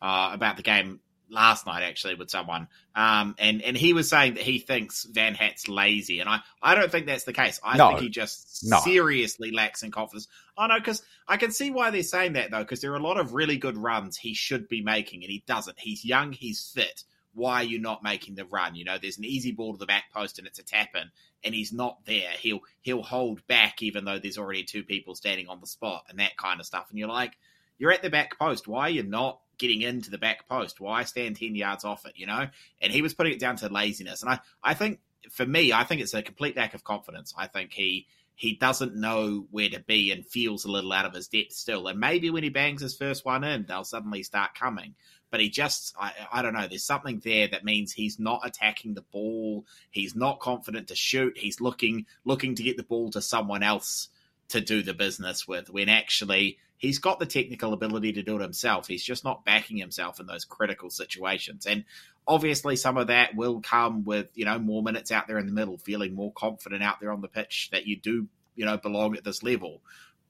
[0.00, 4.34] uh, about the game last night actually with someone, um, and and he was saying
[4.34, 7.60] that he thinks Van Hat's lazy, and I I don't think that's the case.
[7.64, 7.88] I No.
[7.88, 8.78] think he just No.
[8.80, 10.28] seriously lacks in confidence.
[10.56, 13.02] Oh no, because I can see why they're saying that though, because there are a
[13.02, 15.78] lot of really good runs he should be making, and he doesn't.
[15.78, 17.04] He's young, he's fit.
[17.34, 18.76] Why are you not making the run?
[18.76, 21.10] You know, there's an easy ball to the back post and it's a tap in,
[21.42, 22.30] and he's not there.
[22.38, 26.20] He'll he'll hold back even though there's already two people standing on the spot and
[26.20, 26.86] that kind of stuff.
[26.90, 27.32] And you're like,
[27.78, 28.68] you're at the back post.
[28.68, 30.80] Why are you not getting into the back post?
[30.80, 32.48] Why stand 10 yards off it, you know?
[32.80, 34.22] And he was putting it down to laziness.
[34.22, 37.34] And I, I think, for me, I think it's a complete lack of confidence.
[37.36, 41.14] I think he he doesn't know where to be and feels a little out of
[41.14, 41.86] his depth still.
[41.86, 44.94] And maybe when he bangs his first one in, they'll suddenly start coming.
[45.30, 48.94] But he just, I, I don't know, there's something there that means he's not attacking
[48.94, 49.64] the ball.
[49.90, 51.38] He's not confident to shoot.
[51.38, 54.08] He's looking looking to get the ball to someone else
[54.48, 58.42] to do the business with when actually he's got the technical ability to do it
[58.42, 58.86] himself.
[58.86, 61.64] He's just not backing himself in those critical situations.
[61.64, 61.84] And
[62.26, 65.52] obviously some of that will come with, you know, more minutes out there in the
[65.52, 69.16] middle, feeling more confident out there on the pitch that you do, you know, belong
[69.16, 69.80] at this level.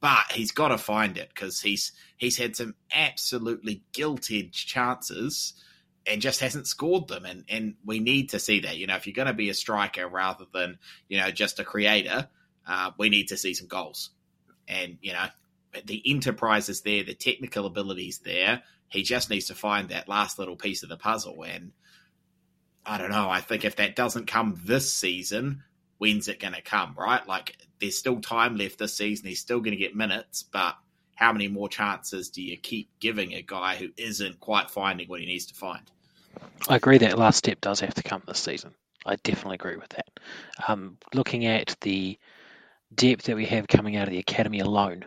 [0.01, 5.55] But he's got to find it because he's he's had some absolutely guilty chances
[6.07, 7.25] and just hasn't scored them.
[7.25, 8.77] And and we need to see that.
[8.77, 11.65] You know, if you're going to be a striker rather than you know just a
[11.65, 12.29] creator,
[12.65, 14.11] uh, we need to see some goals.
[14.69, 15.27] And you know,
[15.85, 18.63] the enterprise is there, the technical ability is there.
[18.89, 21.43] He just needs to find that last little piece of the puzzle.
[21.43, 21.73] And
[22.87, 23.29] I don't know.
[23.29, 25.63] I think if that doesn't come this season,
[25.99, 26.95] when's it going to come?
[26.99, 27.27] Right?
[27.27, 29.29] Like there's still time left this season.
[29.29, 30.77] He's still going to get minutes, but
[31.15, 35.21] how many more chances do you keep giving a guy who isn't quite finding what
[35.21, 35.91] he needs to find?
[36.69, 38.75] I agree that last step does have to come this season.
[39.07, 40.09] I definitely agree with that.
[40.67, 42.19] Um, looking at the
[42.95, 45.05] depth that we have coming out of the academy alone,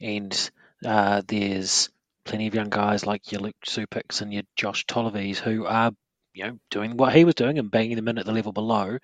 [0.00, 0.50] and
[0.84, 1.88] uh, there's
[2.24, 5.92] plenty of young guys like your Luke Supyks and your Josh Tollives who are
[6.36, 8.98] you know doing what he was doing and banging them in at the level below,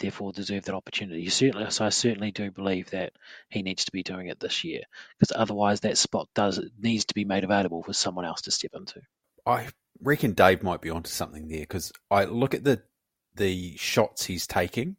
[0.00, 1.28] therefore deserve that opportunity.
[1.28, 3.12] Certainly, so I certainly do believe that
[3.50, 4.80] he needs to be doing it this year
[5.18, 8.70] because otherwise that spot does needs to be made available for someone else to step
[8.74, 9.02] into.
[9.44, 9.68] I
[10.00, 12.82] reckon Dave might be onto something there because I look at the
[13.34, 14.96] the shots he's taking;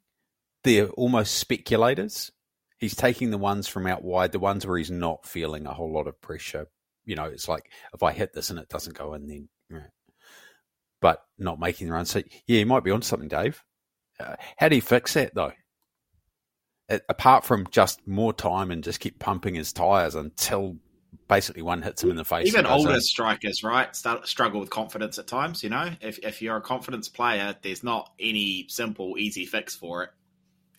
[0.64, 2.32] they're almost speculators.
[2.80, 5.92] He's taking the ones from out wide, the ones where he's not feeling a whole
[5.92, 6.68] lot of pressure.
[7.06, 9.90] You know, it's like if I hit this and it doesn't go in, then right.
[11.02, 12.06] but not making the run.
[12.06, 13.64] So yeah, he might be onto something, Dave.
[14.20, 15.54] Uh, how do you fix that though?
[17.08, 20.76] apart from just more time and just keep pumping his tires until
[21.28, 22.48] basically one hits him in the face.
[22.48, 23.02] Even older in.
[23.02, 25.64] strikers, right, start, struggle with confidence at times.
[25.64, 30.04] You know, if if you're a confidence player, there's not any simple, easy fix for
[30.04, 30.10] it.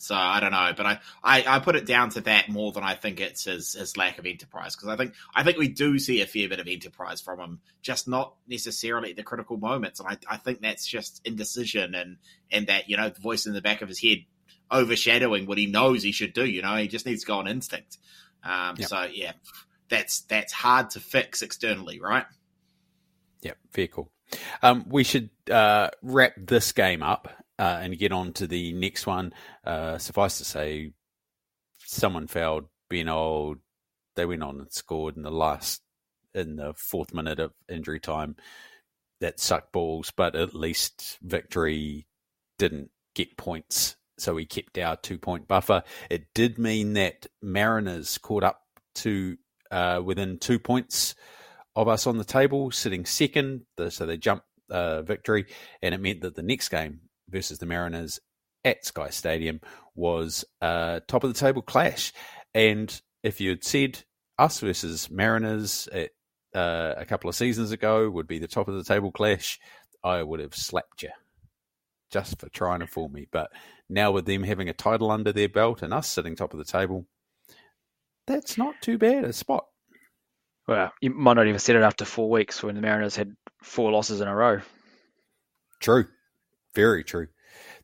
[0.01, 2.83] So I don't know, but I, I, I, put it down to that more than
[2.83, 5.99] I think it's his, his lack of enterprise because I think I think we do
[5.99, 10.01] see a fair bit of enterprise from him, just not necessarily at the critical moments.
[10.01, 12.17] And I, I think that's just indecision and
[12.51, 14.25] and that you know the voice in the back of his head
[14.71, 16.47] overshadowing what he knows he should do.
[16.47, 17.99] You know, he just needs to go on instinct.
[18.43, 18.89] Um, yep.
[18.89, 19.33] So yeah,
[19.91, 22.25] that's that's hard to fix externally, right?
[23.43, 24.11] Yep, very cool.
[24.63, 27.29] Um, we should uh, wrap this game up
[27.61, 29.35] uh, and get on to the next one.
[29.63, 30.93] Uh, suffice to say,
[31.79, 33.59] someone fouled Ben Old.
[34.17, 35.83] They went on and scored in the last,
[36.35, 38.37] in the fourth minute of injury time.
[39.21, 42.07] That sucked balls, but at least victory
[42.59, 43.97] didn't get points.
[44.17, 45.83] So we kept our two point buffer.
[46.09, 48.63] It did mean that Mariners caught up
[48.97, 49.37] to
[49.71, 51.15] uh, within two points
[51.77, 53.67] of us on the table, sitting second.
[53.91, 55.45] So they jumped uh, victory,
[55.83, 58.21] and it meant that the next game versus the Mariners
[58.65, 59.61] at Sky Stadium
[59.95, 62.13] was a top of the table clash.
[62.55, 64.03] And if you had said
[64.39, 66.11] us versus Mariners at,
[66.55, 69.59] uh, a couple of seasons ago would be the top of the table clash,
[70.03, 71.11] I would have slapped you
[72.11, 73.27] just for trying to fool me.
[73.31, 73.51] But
[73.89, 76.65] now with them having a title under their belt and us sitting top of the
[76.65, 77.07] table,
[78.27, 79.67] that's not too bad a spot.
[80.67, 83.91] Well, you might not even said it after four weeks when the Mariners had four
[83.91, 84.61] losses in a row.
[85.81, 86.07] True.
[86.75, 87.29] Very true.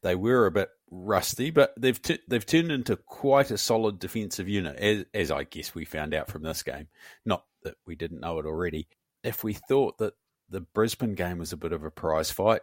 [0.03, 4.49] They were a bit rusty, but they've t- they've turned into quite a solid defensive
[4.49, 6.89] unit, as, as I guess we found out from this game.
[7.25, 8.89] Not that we didn't know it already.
[9.25, 10.15] If we thought that
[10.49, 12.63] the Brisbane game was a bit of a prize fight,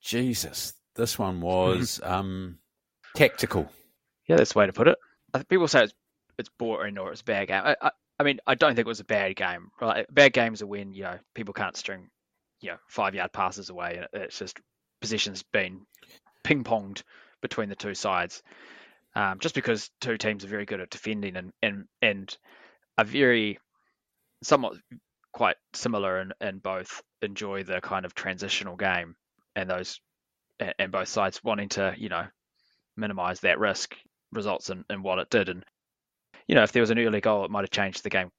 [0.00, 2.58] Jesus, this one was um,
[3.14, 3.70] tactical.
[4.26, 4.98] Yeah, that's the way to put it.
[5.48, 5.94] People say it's
[6.38, 7.62] it's boring or it's a bad game.
[7.64, 9.70] I, I, I mean, I don't think it was a bad game.
[9.80, 10.06] Right?
[10.12, 12.08] Bad games are when you know people can't string,
[12.60, 14.58] you know, five yard passes away, and it's just
[15.00, 15.82] positions been
[16.42, 17.02] ping ponged
[17.42, 18.42] between the two sides.
[19.14, 22.36] Um, just because two teams are very good at defending and and and
[22.98, 23.58] are very
[24.42, 24.74] somewhat
[25.32, 29.16] quite similar and, and both enjoy the kind of transitional game
[29.54, 30.00] and those
[30.78, 32.24] and both sides wanting to you know
[32.96, 33.94] minimize that risk
[34.32, 35.64] results in, in what it did and
[36.46, 38.30] you know if there was an early goal it might have changed the game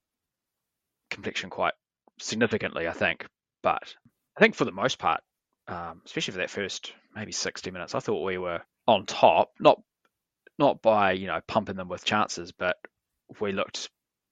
[1.12, 1.74] complexion quite
[2.20, 3.28] significantly i think
[3.62, 3.96] but
[4.36, 5.22] i think for the most part
[5.68, 7.96] um, especially for that first maybe 60 minutes.
[7.96, 9.82] I thought we were on top, not
[10.60, 12.78] not by you know pumping them with chances, but
[13.40, 13.90] we looked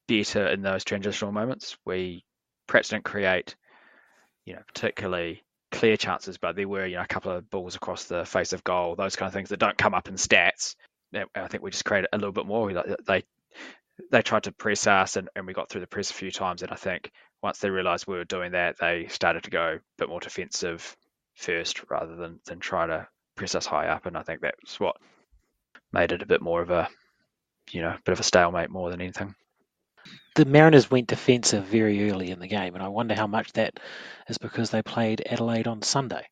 [0.08, 1.78] better in those transitional moments.
[1.86, 2.24] We
[2.68, 3.56] perhaps didn't create
[4.46, 8.06] you know, particularly clear chances, but there were, you know, a couple of balls across
[8.06, 10.76] the face of goal, those kind of things that don't come up in stats.
[11.14, 12.72] I think we just created a little bit more.
[13.08, 13.24] They
[14.12, 16.62] they tried to press us, and, and we got through the press a few times.
[16.62, 19.80] And I think once they realised we were doing that, they started to go a
[19.98, 20.96] bit more defensive
[21.36, 24.06] first rather than than try to press us high up.
[24.06, 24.96] And I think that's what
[25.92, 26.90] made it a bit more of a,
[27.72, 29.36] you know, bit of a stalemate more than anything
[30.36, 33.80] the Mariners went defensive very early in the game, and I wonder how much that
[34.28, 36.28] is because they played Adelaide on Sunday.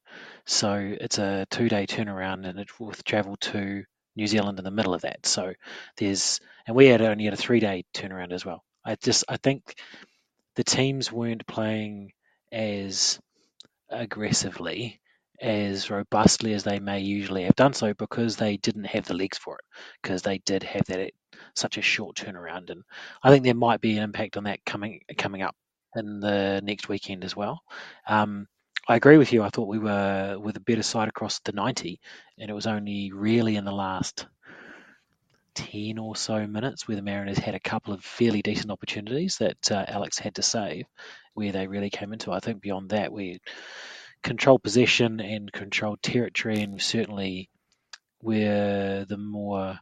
[0.45, 3.83] So it's a two day turnaround, and it's with travel to
[4.15, 5.25] New Zealand in the middle of that.
[5.25, 5.53] So
[5.97, 8.63] there's, and we had only had a three day turnaround as well.
[8.85, 9.75] I just, I think
[10.55, 12.11] the teams weren't playing
[12.51, 13.19] as
[13.93, 14.99] aggressively
[15.41, 19.37] as robustly as they may usually have done so because they didn't have the legs
[19.37, 19.65] for it
[20.01, 21.11] because they did have that
[21.55, 22.83] such a short turnaround and
[23.23, 25.55] I think there might be an impact on that coming coming up
[25.95, 27.61] in the next weekend as well.
[28.07, 28.47] Um,
[28.87, 29.43] I agree with you.
[29.43, 31.99] I thought we were with a better side across the 90
[32.37, 34.27] and it was only really in the last
[35.55, 39.71] 10 or so minutes where the Mariners had a couple of fairly decent opportunities that
[39.71, 40.85] uh, Alex had to save
[41.33, 42.31] where they really came into.
[42.31, 43.39] I think beyond that we
[44.23, 47.49] controlled possession and controlled territory, and certainly
[48.21, 49.77] we're the more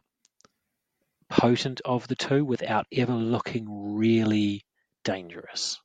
[1.30, 4.64] potent of the two without ever looking really
[5.04, 5.80] dangerous.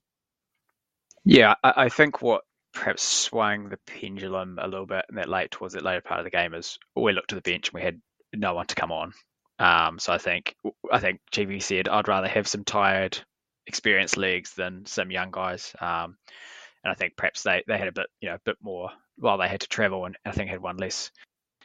[1.24, 2.42] Yeah, I, I think what
[2.74, 6.26] perhaps swung the pendulum a little bit in that late towards that later part of
[6.26, 8.00] the game is we looked at the bench and we had
[8.34, 9.14] no one to come on.
[9.60, 10.56] Um, so I think
[10.92, 13.18] I think GB said I'd rather have some tired,
[13.66, 15.76] experienced legs than some young guys.
[15.80, 16.18] Um,
[16.84, 19.38] and I think perhaps they, they had a bit you know a bit more while
[19.38, 21.12] they had to travel and I think had one less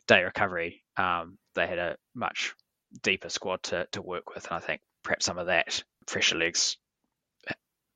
[0.06, 0.82] day recovery.
[0.96, 2.54] Um, they had a much
[3.02, 6.76] deeper squad to, to work with, and I think perhaps some of that fresher legs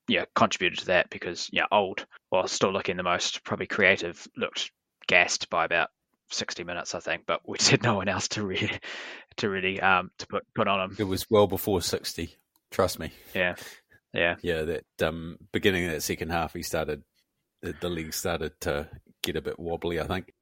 [0.07, 4.71] yeah contributed to that because yeah old while still looking the most probably creative looked
[5.07, 5.89] gassed by about
[6.29, 8.79] 60 minutes I think but we just had no one else to really
[9.37, 12.35] to really um to put put on them it was well before 60
[12.71, 13.55] trust me yeah
[14.13, 14.63] yeah, yeah.
[14.63, 17.03] That um, beginning of that second half, he started
[17.61, 18.89] the, the league started to
[19.23, 19.99] get a bit wobbly.
[19.99, 20.33] I think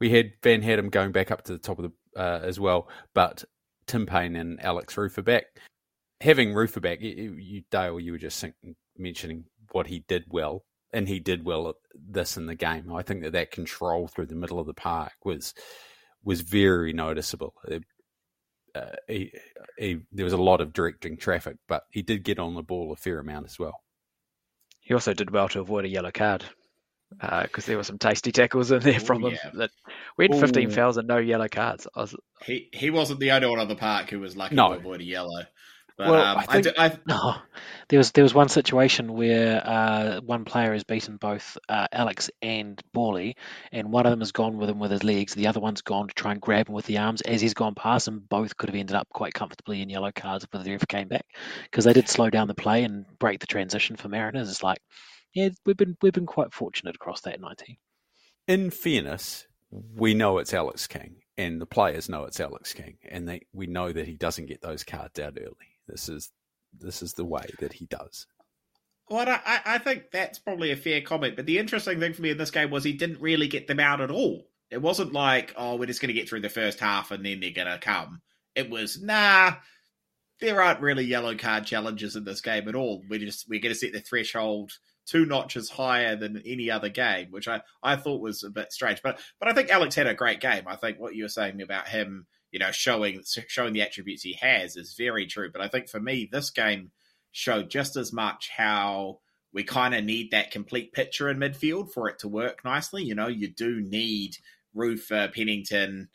[0.00, 2.88] we had Van Hattem going back up to the top of the uh, as well,
[3.14, 3.44] but
[3.86, 5.44] Tim Payne and Alex Rufer back.
[6.22, 8.42] Having Rufer back, you, you, Dale, you were just
[8.96, 12.92] mentioning what he did well, and he did well at this in the game.
[12.92, 15.54] I think that that control through the middle of the park was
[16.24, 17.54] was very noticeable.
[17.68, 17.84] It,
[18.74, 19.32] uh, he,
[19.78, 22.92] he, there was a lot of directing traffic, but he did get on the ball
[22.92, 23.80] a fair amount as well.
[24.80, 26.44] He also did well to avoid a yellow card
[27.10, 29.32] because uh, there were some tasty tackles in there Ooh, from him.
[29.32, 29.50] Yeah.
[29.54, 29.70] That
[30.16, 31.86] we had 15 fouls and no yellow cards.
[31.96, 32.14] Was...
[32.42, 34.72] He he wasn't the only one on the park who was lucky no.
[34.72, 35.42] to avoid a yellow.
[35.96, 37.36] But, well, um, I, think, I, I, no,
[37.88, 42.30] there was there was one situation where uh, one player has beaten both uh, Alex
[42.42, 43.34] and Borley,
[43.72, 45.34] and one of them has gone with him with his legs.
[45.34, 47.22] The other one's gone to try and grab him with the arms.
[47.22, 50.44] As he's gone past them, both could have ended up quite comfortably in yellow cards
[50.44, 51.24] if the ref came back
[51.64, 54.50] because they did slow down the play and break the transition for Mariners.
[54.50, 54.78] It's like,
[55.32, 57.78] yeah, we've been we've been quite fortunate across that ninety.
[58.46, 63.26] In fairness, we know it's Alex King, and the players know it's Alex King, and
[63.26, 66.30] they we know that he doesn't get those cards out early this is
[66.78, 68.26] this is the way that he does.
[69.08, 71.36] Well, I, I think that's probably a fair comment.
[71.36, 73.78] But the interesting thing for me in this game was he didn't really get them
[73.78, 74.42] out at all.
[74.70, 77.38] It wasn't like, oh, we're just going to get through the first half and then
[77.38, 78.20] they're going to come.
[78.56, 79.54] It was, nah,
[80.40, 83.02] there aren't really yellow card challenges in this game at all.
[83.08, 84.72] We're just we're going to set the threshold
[85.06, 89.02] two notches higher than any other game, which I, I thought was a bit strange.
[89.02, 90.64] But but I think Alex had a great game.
[90.66, 94.34] I think what you were saying about him you know, showing showing the attributes he
[94.40, 95.50] has is very true.
[95.52, 96.90] But I think for me, this game
[97.32, 99.20] showed just as much how
[99.52, 103.02] we kind of need that complete picture in midfield for it to work nicely.
[103.02, 104.36] You know, you do need
[104.74, 106.08] Rufer, Pennington,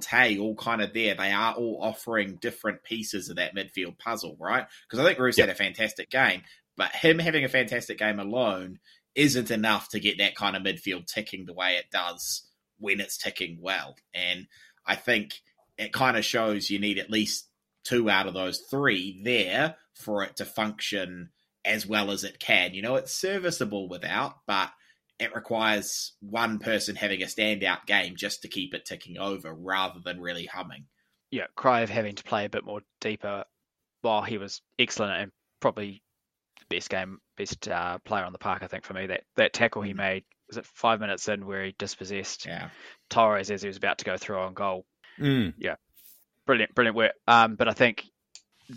[0.00, 1.14] Tay all kind of there.
[1.14, 4.66] They are all offering different pieces of that midfield puzzle, right?
[4.86, 5.48] Because I think Roos yep.
[5.48, 6.42] had a fantastic game,
[6.76, 8.78] but him having a fantastic game alone
[9.14, 13.16] isn't enough to get that kind of midfield ticking the way it does when it's
[13.16, 13.96] ticking well.
[14.14, 14.46] And
[14.86, 15.40] I think
[15.82, 17.48] it kind of shows you need at least
[17.84, 21.30] two out of those three there for it to function
[21.64, 22.74] as well as it can.
[22.74, 24.70] You know, it's serviceable without, but
[25.18, 30.00] it requires one person having a standout game just to keep it ticking over rather
[30.04, 30.86] than really humming.
[31.30, 33.44] Yeah, Kraev having to play a bit more deeper
[34.02, 36.02] while he was excellent and probably
[36.58, 39.06] the best game, best uh, player on the park, I think, for me.
[39.06, 39.98] That that tackle he mm.
[39.98, 42.68] made, was it five minutes in where he dispossessed yeah.
[43.08, 44.84] Torres as he was about to go through on goal
[45.18, 45.54] Mm.
[45.58, 45.76] Yeah,
[46.46, 47.12] brilliant, brilliant work.
[47.26, 48.04] Um, but I think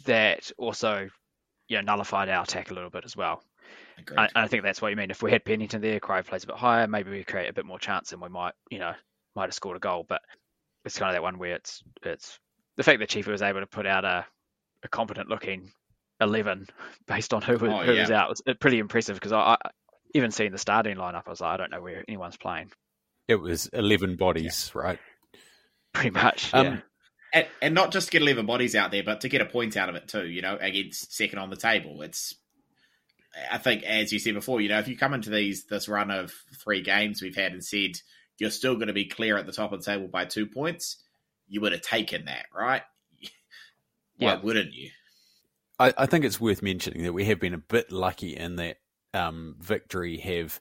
[0.05, 1.09] that also,
[1.67, 3.43] you know, nullified our attack a little bit as well.
[3.97, 4.19] Agreed.
[4.19, 5.11] I, I think that's what you mean.
[5.11, 7.65] If we had Pennington there, Cry plays a bit higher, maybe we create a bit
[7.65, 8.93] more chance and we might, you know,
[9.35, 10.05] might have scored a goal.
[10.07, 10.21] But
[10.83, 12.37] it's kind of that one where it's it's
[12.77, 14.25] the fact that Chiefy was able to put out a,
[14.83, 15.71] a competent looking
[16.19, 16.67] eleven
[17.07, 18.01] based on who, was Oh, who yeah.
[18.01, 19.57] was out was pretty impressive because I, I
[20.13, 22.71] even seeing the starting lineup, I was like, I don't know where anyone's playing.
[23.27, 24.99] It was eleven bodies, right?
[25.95, 26.53] Pretty much.
[26.53, 26.77] Um, yeah.
[27.33, 29.75] and, and not just to get 11 bodies out there, but to get a point
[29.77, 32.01] out of it too, you know, against second on the table.
[32.01, 32.35] It's,
[33.51, 36.11] I think, as you said before, you know, if you come into these this run
[36.11, 36.31] of
[36.63, 37.91] three games we've had and said
[38.37, 41.03] you're still going to be clear at the top of the table by two points,
[41.47, 42.81] you would have taken that, right?
[44.17, 44.41] Why Yeah.
[44.41, 44.89] wouldn't you?
[45.79, 48.77] I, I think it's worth mentioning that we have been a bit lucky in that
[49.13, 50.59] um, Victory have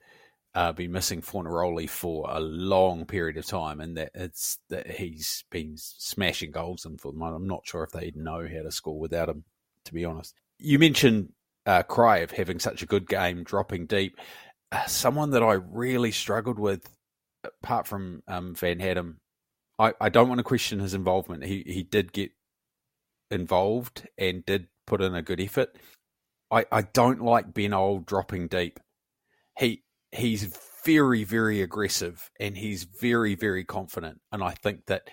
[0.55, 5.45] uh, been missing Fornaroli for a long period of time, and that it's that he's
[5.51, 7.23] been smashing goals in for them.
[7.23, 9.45] I'm not sure if they know how to score without him,
[9.85, 10.35] to be honest.
[10.59, 11.33] You mentioned
[11.67, 14.19] uh, Kraev having such a good game, dropping deep.
[14.71, 16.89] Uh, someone that I really struggled with,
[17.43, 19.17] apart from um, Van Hattem,
[19.79, 21.45] I, I don't want to question his involvement.
[21.45, 22.31] He he did get
[23.31, 25.77] involved and did put in a good effort.
[26.51, 28.79] I, I don't like Ben Old dropping deep.
[29.59, 29.84] He
[30.15, 30.45] he's
[30.85, 35.09] very very aggressive and he's very very confident, and I think that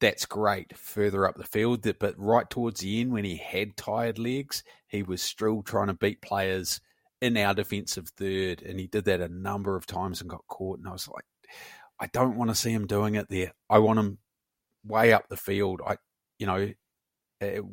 [0.00, 1.86] that's great further up the field.
[1.98, 5.94] But right towards the end when he had tired legs, he was still trying to
[5.94, 6.80] beat players
[7.20, 10.78] in our defensive third, and he did that a number of times and got caught.
[10.78, 11.24] And I was like,
[12.00, 13.52] I don't want to see him doing it there.
[13.70, 14.18] I want him
[14.84, 15.80] way up the field.
[15.86, 15.96] I
[16.38, 16.72] you know.
[17.40, 17.64] It,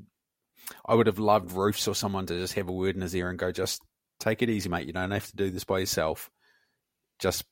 [0.85, 3.29] I would have loved Roofs or someone to just have a word in his ear
[3.29, 3.81] and go, just
[4.19, 4.87] take it easy, mate.
[4.87, 6.29] You don't have to do this by yourself.
[7.21, 7.45] Just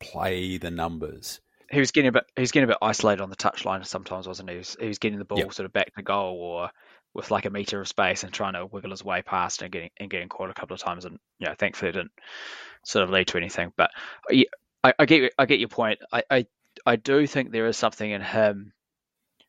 [0.00, 1.40] play the numbers.
[1.70, 4.28] he was getting a bit he was getting a bit isolated on the touchline sometimes,
[4.28, 4.54] wasn't he?
[4.54, 5.50] He was, he was getting the ball Yep.
[5.50, 6.70] sort of back to goal or
[7.14, 9.90] with like a meter of space and trying to wiggle his way past and getting
[9.98, 12.12] and getting caught a couple of times and you know, thankfully it didn't
[12.84, 13.72] sort of lead to anything.
[13.76, 13.90] But
[14.84, 16.00] I, I get I get your point.
[16.12, 16.46] I, I
[16.86, 18.72] I do think there is something in him,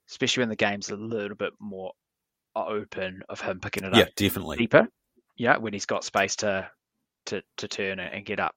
[0.10, 1.94] especially when the game's a little bit more
[2.56, 4.58] open of him picking it Yeah, up definitely.
[4.58, 4.88] deeper.
[5.38, 6.70] Yeah, when he's got space to
[7.28, 8.56] to to turn and get up.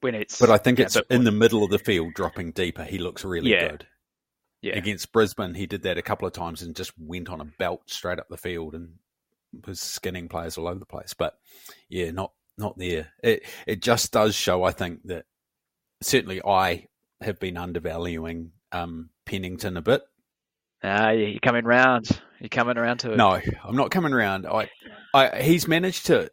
[0.00, 2.84] When it's But I think it's in the middle of the field, dropping deeper.
[2.84, 3.68] He looks really Yeah.
[3.68, 3.86] good.
[4.62, 4.76] yeah.
[4.76, 7.82] Against Brisbane, he did that a couple of times and just went on a belt
[7.86, 8.98] straight up the field and
[9.66, 11.14] was skinning players all over the place.
[11.14, 11.38] But
[11.88, 13.12] yeah, not not there.
[13.22, 15.24] It it just does show, I think, that
[16.02, 16.88] certainly I
[17.22, 20.02] have been undervaluing um, Pennington a bit.
[20.82, 22.08] Ah, you're coming round.
[22.40, 23.16] You're coming around to it.
[23.16, 24.46] No, I'm not coming around.
[24.46, 24.68] I,
[25.14, 26.30] I, he's managed to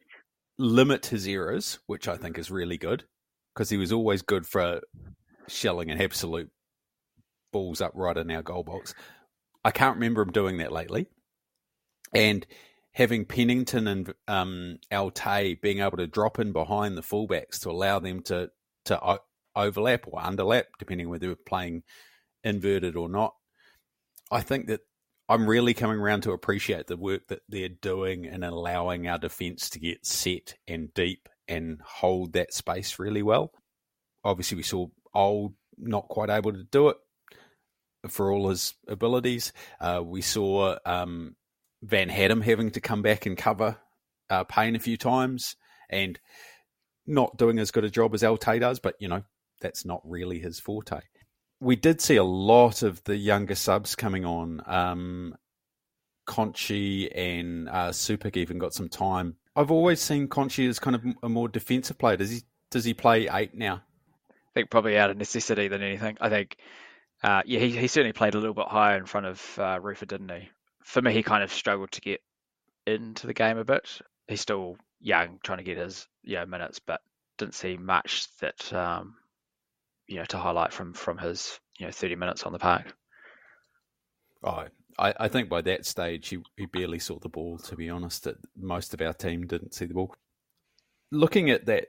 [0.58, 3.06] limit his errors, which I think is really good
[3.54, 4.82] because he was always good for
[5.48, 6.50] shelling an absolute
[7.52, 8.94] balls up right in our goal box.
[9.64, 11.08] I can't remember him doing that lately.
[12.14, 12.46] And
[12.94, 18.00] having Pennington and um, Al-Taay being able to drop in behind the fullbacks to allow
[18.00, 18.50] them to
[18.86, 19.20] to
[19.56, 21.84] overlap or underlap, depending whether they're playing
[22.44, 23.34] inverted or not.
[24.30, 24.82] I think that
[25.30, 29.70] I'm really coming around to appreciate the work that they're doing and allowing our defence
[29.72, 33.52] to get set and deep and hold that space really well.
[34.24, 36.98] Obviously, we saw Old not quite able to do it
[38.08, 39.54] for all his abilities.
[39.80, 41.36] Uh, we saw um,
[41.82, 43.78] Van Hattem having to come back and cover
[44.30, 45.56] uh, Payne a few times
[45.90, 46.20] and
[47.06, 49.24] not doing as good a job as Al-Taay does, but you know,
[49.62, 51.00] that's not really his forte
[51.64, 54.62] we did see a lot of the younger subs coming on.
[54.66, 55.36] Um,
[56.28, 59.38] Conchie and uh, Supyk even got some time.
[59.56, 62.18] I've always seen Conchie as kind of a more defensive player.
[62.18, 62.42] Does he
[62.72, 63.84] does he play eight now?
[64.30, 66.18] I think probably out of necessity than anything.
[66.20, 66.58] I think,
[67.24, 70.08] uh, yeah, he, he certainly played a little bit higher in front of uh, Rufer,
[70.08, 70.50] didn't he?
[70.84, 72.22] For me, he kind of struggled to get
[72.86, 74.00] into the game a bit.
[74.28, 77.02] He's still young, trying to get his yeah minutes, but
[77.38, 79.16] didn't see much that um,
[80.08, 82.96] you know to highlight from from his you know 30 minutes on the park.
[84.44, 84.66] Oh,
[84.98, 87.58] I, I think by that stage he, he barely saw the ball.
[87.60, 90.16] To be honest, most of our team didn't see the ball.
[91.12, 91.88] Looking at that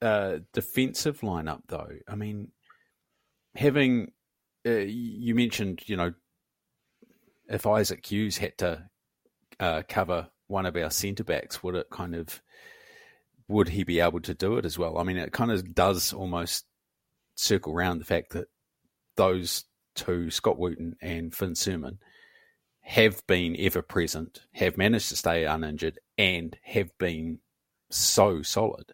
[0.00, 2.52] uh, defensive lineup, though, I mean,
[3.54, 4.12] having
[4.66, 6.12] uh, you mentioned, you know,
[7.48, 8.88] if Isaac Hughes had to
[9.60, 12.40] uh, cover one of our centre backs, would it kind of
[13.48, 14.98] would he be able to do it as well?
[14.98, 16.64] I mean, it kind of does almost
[17.36, 18.48] circle around the fact that
[19.16, 19.64] those
[19.94, 21.98] two, Scott Wootton and Finn Surman,
[22.86, 27.40] have been ever present, have managed to stay uninjured, and have been
[27.90, 28.92] so solid.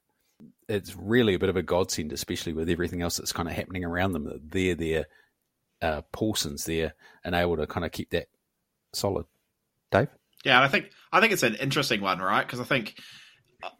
[0.66, 3.84] It's really a bit of a godsend, especially with everything else that's kind of happening
[3.84, 4.24] around them.
[4.24, 5.04] That they're there,
[5.82, 8.28] uh, Paulsen's there, and able to kind of keep that
[8.94, 9.26] solid.
[9.90, 10.08] Dave,
[10.42, 12.46] Yeah, I think I think it's an interesting one, right?
[12.46, 12.98] Because I think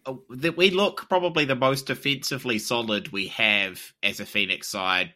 [0.04, 5.14] uh, that we look probably the most defensively solid we have as a Phoenix side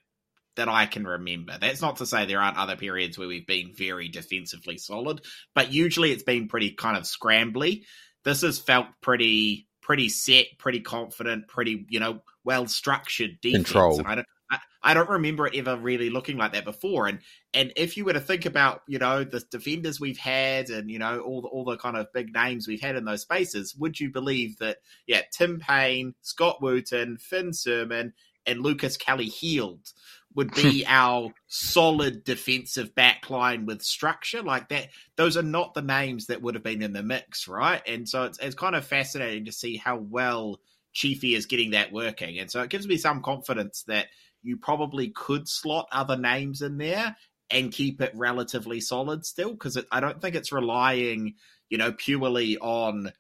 [0.56, 1.56] that I can remember.
[1.60, 5.20] That's not to say there aren't other periods where we've been very defensively solid,
[5.54, 7.84] but usually it's been pretty kind of scrambly.
[8.24, 13.64] This has felt pretty pretty set, pretty confident, pretty you know well structured defense.
[13.66, 14.00] Controlled.
[14.00, 17.06] And I don't I, I don't remember it ever really looking like that before.
[17.06, 17.20] And
[17.54, 20.98] and if you were to think about you know the defenders we've had and you
[20.98, 24.00] know all the, all the kind of big names we've had in those spaces, would
[24.00, 28.12] you believe that yeah Tim Payne, Scott Wootton, Finn Surman,
[28.46, 29.92] and Lucas Kelly-Heald
[30.36, 30.62] would hmm.
[30.62, 34.88] be our solid defensive backline with structure like that.
[35.16, 37.82] Those are not the names that would have been in the mix, right?
[37.86, 40.60] And so it's, it's kind of fascinating to see how well
[40.92, 42.38] Chiefy is getting that working.
[42.38, 44.06] And so it gives me some confidence that
[44.42, 47.16] you probably could slot other names in there
[47.50, 51.34] and keep it relatively solid still because I don't think it's relying,
[51.70, 53.10] you know, purely on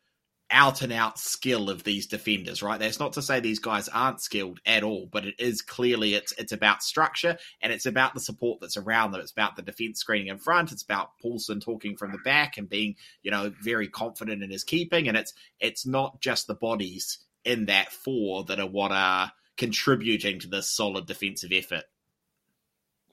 [0.50, 2.78] out and out skill of these defenders, right?
[2.78, 6.32] That's not to say these guys aren't skilled at all, but it is clearly it's
[6.32, 9.20] it's about structure and it's about the support that's around them.
[9.20, 10.72] It's about the defense screening in front.
[10.72, 14.64] It's about Paulsen talking from the back and being, you know, very confident in his
[14.64, 15.08] keeping.
[15.08, 20.38] And it's it's not just the bodies in that four that are what are contributing
[20.40, 21.84] to this solid defensive effort.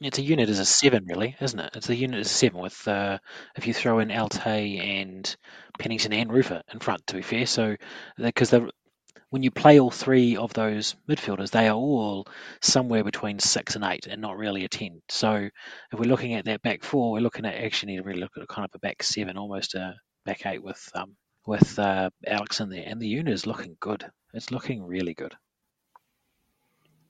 [0.05, 1.75] It's a unit as a seven, really, isn't it?
[1.75, 3.19] It's a unit as a seven with uh,
[3.55, 5.35] if you throw in Al-Taay and
[5.79, 7.07] Pennington and Rufer in front.
[7.07, 7.75] To be fair, so
[8.17, 8.67] because they're
[9.29, 12.27] when you play all three of those midfielders, they are all
[12.61, 15.01] somewhere between six and eight, and not really a ten.
[15.09, 15.49] So
[15.91, 18.37] if we're looking at that back four, we're looking at actually need to really look
[18.39, 19.95] at kind of a back seven, almost a
[20.25, 21.15] back eight with um,
[21.47, 24.05] with uh, Alex in there, and the unit is looking good.
[24.33, 25.33] It's looking really good.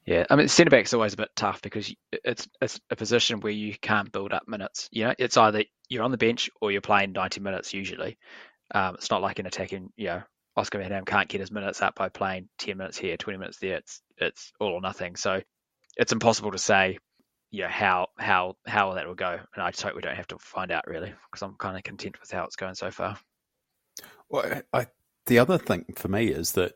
[0.05, 3.53] Yeah, I mean, centre back's always a bit tough because it's it's a position where
[3.53, 4.89] you can't build up minutes.
[4.91, 8.17] You know, it's either you're on the bench or you're playing 90 minutes usually.
[8.73, 10.23] Um, it's not like an attacking, you know,
[10.57, 13.77] Oscar Van can't get his minutes up by playing 10 minutes here, 20 minutes there.
[13.77, 15.15] It's it's all or nothing.
[15.15, 15.41] So
[15.95, 16.99] it's impossible to say,
[17.49, 19.39] you know, how how how that will go.
[19.53, 21.83] And I just hope we don't have to find out really, because I'm kind of
[21.83, 23.17] content with how it's going so far.
[24.29, 24.87] Well, I,
[25.27, 26.73] the other thing for me is that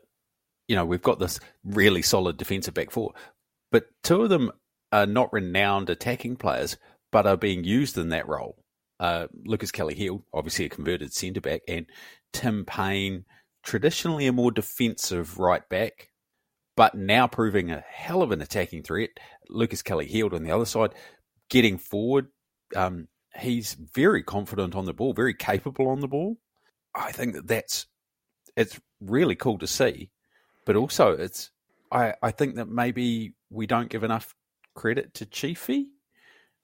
[0.68, 3.14] you know, we've got this really solid defensive back four,
[3.72, 4.52] but two of them
[4.92, 6.76] are not renowned attacking players,
[7.10, 8.56] but are being used in that role.
[9.00, 11.86] Uh, Lucas Kelly-Heald, obviously a converted centre back, and
[12.32, 13.24] Tim Payne,
[13.62, 16.10] traditionally a more defensive right back,
[16.76, 19.10] but now proving a hell of an attacking threat.
[19.48, 20.94] Lucas Kelly-Heald on the other side,
[21.48, 22.26] getting forward.
[22.76, 23.08] Um,
[23.38, 26.36] he's very confident on the ball, very capable on the ball.
[26.94, 27.86] I think that that's
[28.56, 30.10] it's really cool to see
[30.68, 31.50] but also it's
[31.90, 34.34] I, I think that maybe we don't give enough
[34.74, 35.86] credit to Chiefy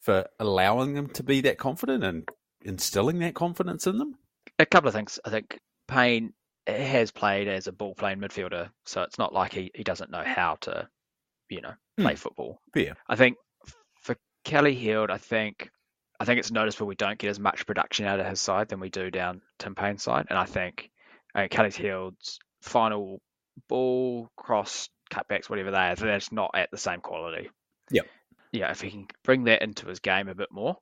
[0.02, 2.28] for allowing them to be that confident and
[2.62, 4.14] instilling that confidence in them.
[4.58, 5.18] A couple of things.
[5.24, 6.34] I think Payne
[6.66, 10.22] has played as a ball playing midfielder, so it's not like he, he doesn't know
[10.22, 10.86] how to,
[11.48, 12.16] you know, play Hmm.
[12.16, 12.60] football.
[12.74, 12.92] Yeah.
[13.08, 13.38] I think
[14.02, 15.70] for Kelly-Heald, I think
[16.20, 18.80] I think it's noticeable we don't get as much production out of his side than
[18.80, 20.90] we do down Tim Payne's side, and I think
[21.34, 23.22] uh, Kelly-Heald's final
[23.68, 27.50] ball, cross, cutbacks, whatever they are, that's not at the same quality.
[27.90, 28.02] Yeah.
[28.52, 30.76] Yeah, if he can bring that into his game a bit more,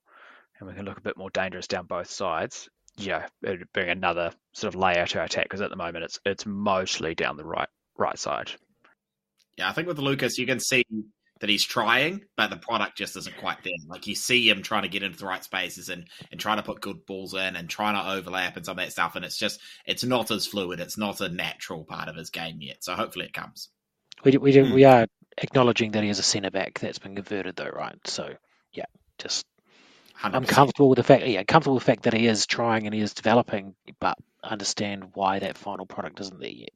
[0.58, 4.32] and we can look a bit more dangerous down both sides, yeah, it'd bring another
[4.52, 7.44] sort of layer to our attack because at the moment it's it's mostly down the
[7.44, 8.50] right right side.
[9.56, 10.84] Yeah, I think with Lucas, you can see
[11.42, 13.74] that he's trying, but the product just isn't quite there.
[13.86, 16.62] Like you see him trying to get into the right spaces and and trying to
[16.62, 19.36] put good balls in and trying to overlap and some of that stuff, and it's
[19.36, 20.80] just it's not as fluid.
[20.80, 22.82] It's not a natural part of his game yet.
[22.82, 23.68] So hopefully it comes.
[24.24, 24.72] We do, we do, Hmm.
[24.72, 25.06] we are
[25.38, 27.96] acknowledging that he is a centre back that's been converted though, right?
[28.06, 28.34] So
[28.72, 28.84] yeah,
[29.18, 29.44] just
[30.22, 30.34] 100%.
[30.34, 32.94] I'm comfortable with the fact, yeah, comfortable with the fact that he is trying and
[32.94, 36.70] he is developing, but understand why that final product isn't there yet.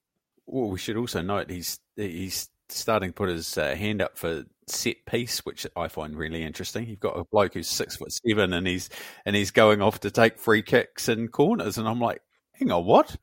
[0.46, 4.44] Well, we should also note he's he's starting to put his uh, hand up for
[4.68, 6.86] set piece, which I find really interesting.
[6.86, 8.90] You've got a bloke who's six foot seven, and he's
[9.24, 12.20] and he's going off to take free kicks and corners, and I'm like,
[12.52, 13.16] hang on, what?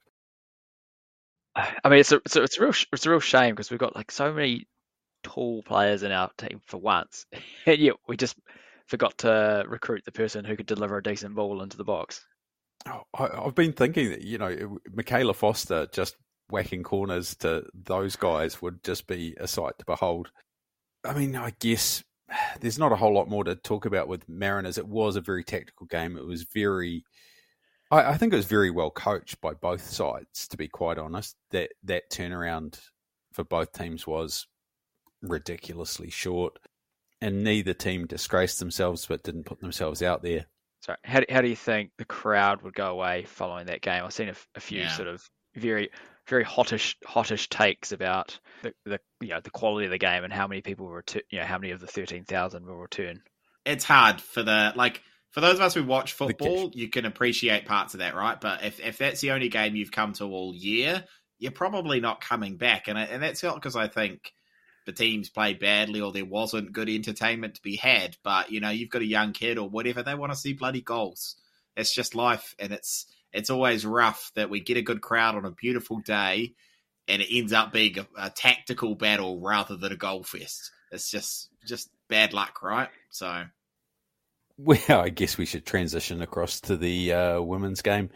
[1.56, 3.80] I mean, it's a it's a, it's a real it's a real shame because we've
[3.80, 4.68] got like so many
[5.24, 7.26] tall players in our team for once,
[7.66, 8.38] and yet we just
[8.88, 12.26] forgot to recruit the person who could deliver a decent ball into the box.
[12.86, 16.16] Oh, I, I've been thinking that you know Michaela Foster just
[16.50, 20.32] whacking corners to those guys would just be a sight to behold.
[21.06, 22.04] I mean, I guess
[22.62, 24.78] there's not a whole lot more to talk about with Mariners.
[24.78, 26.18] It was a very tactical game.
[26.18, 27.04] It was very,
[27.92, 30.48] I, I think it was very well coached by both sides.
[30.50, 32.80] To be quite honest, that that turnaround
[33.34, 34.46] for both teams was
[35.22, 36.60] ridiculously short,
[37.22, 40.46] and neither team disgraced themselves but didn't put themselves out there.
[40.82, 44.04] So, how do, how do you think the crowd would go away following that game?
[44.04, 44.92] I've seen a few Yeah.
[44.96, 45.24] sort of
[45.56, 45.90] very
[46.28, 50.32] very hottish hottish takes about the, the you know the quality of the game and
[50.34, 51.24] how many people will return.
[51.30, 53.22] You know how many of the thirteen thousand will return.
[53.66, 55.02] it's hard for the like
[55.32, 58.40] for those of us who watch football, you can appreciate parts of that, right?
[58.40, 61.04] But if if that's the only game you've come to all year,
[61.40, 64.32] you're probably not coming back, and and that's not because I think
[64.86, 68.16] the teams played badly or there wasn't good entertainment to be had.
[68.24, 70.82] But you know, you've got a young kid or whatever, they want to see bloody
[70.82, 71.36] goals.
[71.76, 75.46] It's just life, and it's it's always rough that we get a good crowd on
[75.46, 76.54] a beautiful day,
[77.08, 80.72] and it ends up being a, a tactical battle rather than a goal fest.
[80.92, 82.90] It's just just bad luck, right?
[83.10, 83.46] So.
[84.56, 88.12] Well, I guess we should transition across to the uh, women's game.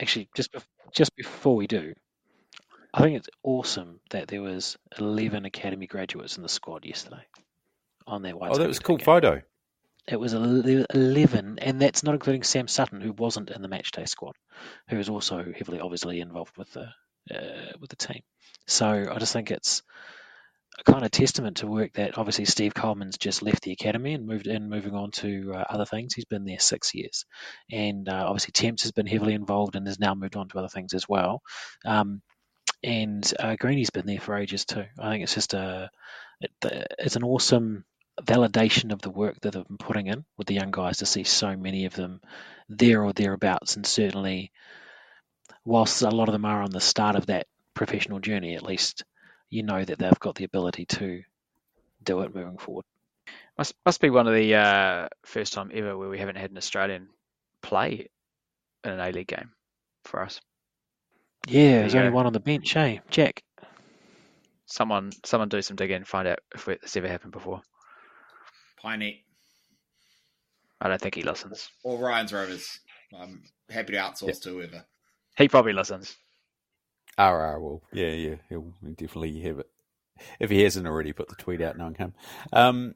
[0.00, 1.92] Actually, just bef- just before we do,
[2.94, 7.22] I think it's awesome that there was 11 academy graduates in the squad yesterday
[8.06, 8.52] on that white.
[8.52, 9.04] Oh, that was a cool game.
[9.04, 9.42] photo.
[10.08, 14.34] It was 11, and that's not including Sam Sutton, who wasn't in the matchday squad,
[14.88, 16.88] who is also heavily, obviously, involved with the
[17.34, 18.22] uh, with the team.
[18.68, 19.82] So I just think it's
[20.78, 24.26] a kind of testament to work that obviously Steve Coleman's just left the academy and
[24.26, 26.14] moved in, moving on to uh, other things.
[26.14, 27.24] He's been there six years,
[27.70, 30.68] and uh, obviously Temps has been heavily involved and has now moved on to other
[30.68, 31.42] things as well.
[31.84, 32.22] Um,
[32.82, 34.84] and uh, Greeny's been there for ages too.
[34.98, 35.90] I think it's just a
[36.40, 36.50] it,
[36.98, 37.84] it's an awesome
[38.22, 41.24] validation of the work that they've been putting in with the young guys to see
[41.24, 42.20] so many of them
[42.68, 44.52] there or thereabouts, and certainly,
[45.64, 49.04] whilst a lot of them are on the start of that professional journey, at least
[49.50, 51.22] you know that they've got the ability to
[52.02, 52.84] do it moving forward.
[53.58, 56.58] Must must be one of the uh, first time ever where we haven't had an
[56.58, 57.08] Australian
[57.62, 58.08] play
[58.84, 59.50] in an A League game
[60.04, 60.40] for us.
[61.48, 62.16] Yeah, there's only go.
[62.16, 63.42] one on the bench, hey, Jack.
[64.66, 67.62] Someone someone do some digging and find out if it's ever happened before.
[68.86, 69.24] Piney
[70.80, 71.70] I don't think he listens.
[71.82, 72.78] or Ryan's Rovers.
[73.18, 74.84] I'm happy to outsource to whoever.
[75.36, 76.16] He probably listens.
[77.18, 77.82] RR will.
[77.92, 79.70] Yeah, yeah, he'll definitely have it.
[80.38, 82.14] If he hasn't already put the tweet out, knowing him.
[82.52, 82.94] Um,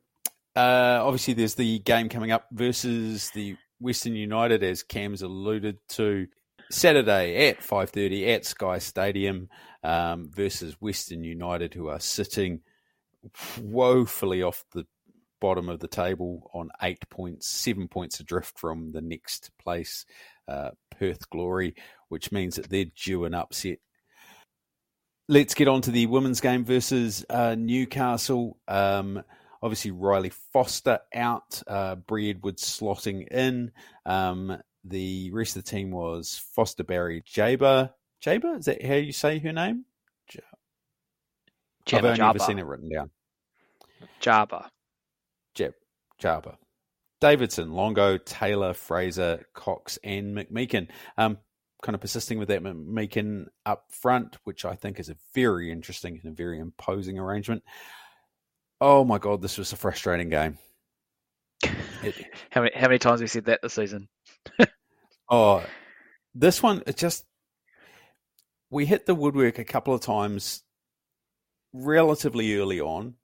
[0.55, 6.28] uh, obviously, there's the game coming up versus the Western United, as Cam's alluded to,
[6.70, 9.49] Saturday at 5.30 at Sky Stadium
[9.82, 12.61] um, versus Western United, who are sitting
[13.61, 14.86] woefully off the
[15.41, 20.05] bottom of the table on eight points, seven points adrift from the next place,
[20.49, 21.74] uh, Perth Glory,
[22.09, 23.78] which means that they're due an upset
[25.30, 28.59] let's get on to the women's game versus uh, Newcastle.
[28.68, 29.22] Um,
[29.62, 33.70] obviously, Riley Foster out, uh, Bree Edwards slotting in.
[34.05, 37.93] Um, the rest of the team was Foster Barry Jaber.
[38.22, 38.59] Jaber?
[38.59, 39.84] Is that how you say her name?
[41.93, 43.11] I've only ever seen it written down.
[44.20, 44.68] Jabba.
[46.20, 46.56] Jaba.
[47.20, 50.88] Davidson, Longo, Taylor, Fraser, Cox, and McMeekin.
[51.18, 51.38] Um,
[51.82, 56.20] kind of persisting with that McMeekin up front, which I think is a very interesting
[56.22, 57.62] and a very imposing arrangement.
[58.80, 60.58] Oh my god, this was a frustrating game.
[62.02, 62.14] It,
[62.50, 64.08] How many how many times have we said that this season?
[65.30, 65.62] oh,
[66.34, 67.26] this one it just
[68.70, 70.62] we hit the woodwork a couple of times
[71.72, 73.14] relatively early on.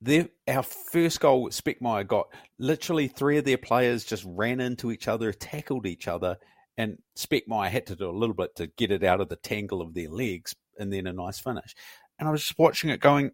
[0.00, 2.28] Their, our first goal, Speckmaier got
[2.58, 6.38] literally three of their players just ran into each other, tackled each other,
[6.76, 9.82] and Speckmaier had to do a little bit to get it out of the tangle
[9.82, 11.74] of their legs, and then a nice finish.
[12.18, 13.32] And I was just watching it, going,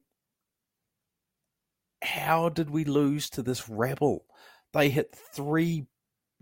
[2.03, 4.25] "How did we lose to this rabble?
[4.73, 5.87] They hit three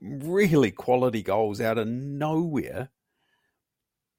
[0.01, 2.91] really quality goals out of nowhere."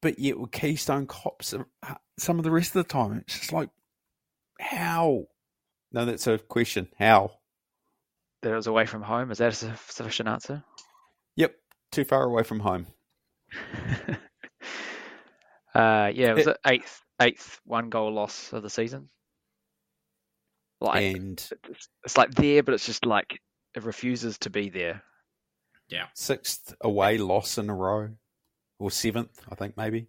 [0.02, 3.54] But yet, with Keystone Cops, uh, some of the rest of the time, it's just
[3.54, 3.70] like,
[4.60, 5.28] how?
[5.94, 6.88] No, that's a question.
[6.98, 7.32] How?
[8.42, 9.32] That it was away from home.
[9.32, 10.64] Is that a sufficient answer?
[11.36, 11.56] Yep,
[11.92, 12.88] too far away from home.
[15.76, 19.10] uh, yeah, it was It- the eighth eighth one goal loss of the season.
[20.82, 21.40] Like and
[21.70, 23.40] it's, it's like there, but it's just like
[23.76, 25.02] it refuses to be there.
[25.90, 26.08] Yeah.
[26.16, 28.10] sixth away loss in a row,
[28.80, 30.08] or seventh, I think maybe.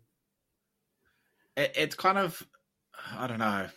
[1.57, 2.45] It, it's kind of,
[3.13, 3.69] I don't know,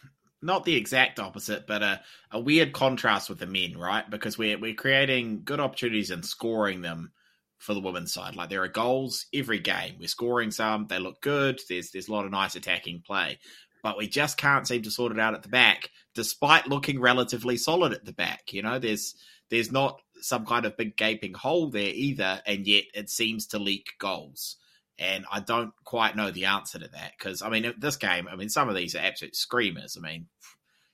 [0.42, 4.10] not the exact opposite, but a, a weird contrast with the men, right?
[4.10, 7.12] Because we're we're creating good opportunities and scoring them
[7.58, 8.36] for the women's side.
[8.36, 9.96] Like there are goals every game.
[10.00, 10.88] We're scoring some.
[10.88, 11.60] They look good.
[11.68, 13.40] There's there's a lot of nice attacking play,
[13.82, 17.58] but we just can't seem to sort it out at the back, despite looking relatively
[17.58, 18.54] solid at the back.
[18.54, 19.16] You know, there's
[19.50, 23.60] there's not some kind of big gaping hole there either, and yet it seems to
[23.60, 24.58] leak goals.
[25.00, 28.36] And I don't quite know the answer to that because I mean, this game, I
[28.36, 29.98] mean, some of these are absolute screamers.
[29.98, 30.28] I mean,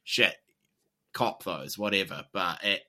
[0.03, 0.35] shit,
[1.13, 2.25] cop those, whatever.
[2.33, 2.81] But it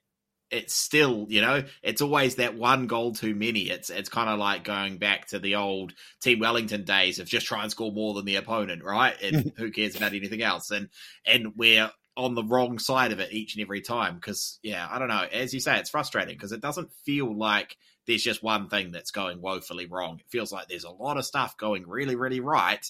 [0.50, 3.62] it's still, you know, it's always that one goal too many.
[3.70, 7.46] It's it's kind of like going back to the old Team Wellington days of just
[7.46, 9.20] try and score more than the opponent, right?
[9.20, 10.70] And who cares about anything else?
[10.70, 10.88] And
[11.26, 14.98] and we're on the wrong side of it each and every time because yeah, I
[14.98, 15.26] don't know.
[15.32, 17.76] As you say, it's frustrating because it doesn't feel like
[18.06, 20.18] there's just one thing that's going woefully wrong.
[20.20, 22.84] It feels like there's a lot of stuff going really, really right,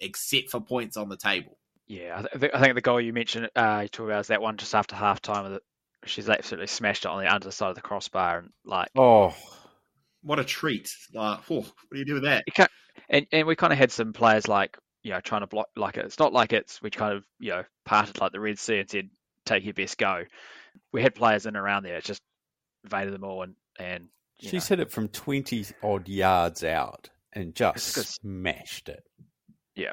[0.00, 1.56] except for points on the table.
[1.86, 4.42] Yeah, I, th- I think the goal you mentioned, uh, you talk about is that
[4.42, 5.58] one just after half time
[6.04, 9.34] she's absolutely smashed it on the underside of the crossbar and like Oh,
[10.22, 10.90] What a treat!
[11.14, 12.44] Like, whew, what do you do with that?
[13.08, 15.96] and and we kind of had some players like you know trying to block like
[15.96, 18.90] it's not like it's we kind of you know parted like the Red Sea and
[18.90, 19.10] said
[19.44, 20.24] take your best go.
[20.92, 22.22] We had players in around there, it just
[22.84, 24.08] invaded them all and and you
[24.38, 29.04] she's know, hit it from 20 odd yards out and just smashed it.
[29.74, 29.92] Yeah.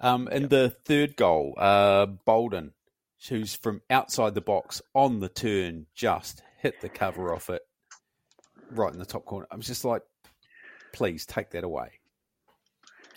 [0.00, 2.72] Um, and the third goal, uh, Bolden,
[3.28, 7.62] who's from outside the box on the turn, just hit the cover off it
[8.70, 9.46] right in the top corner.
[9.50, 10.02] I was just like,
[10.92, 11.90] please take that away.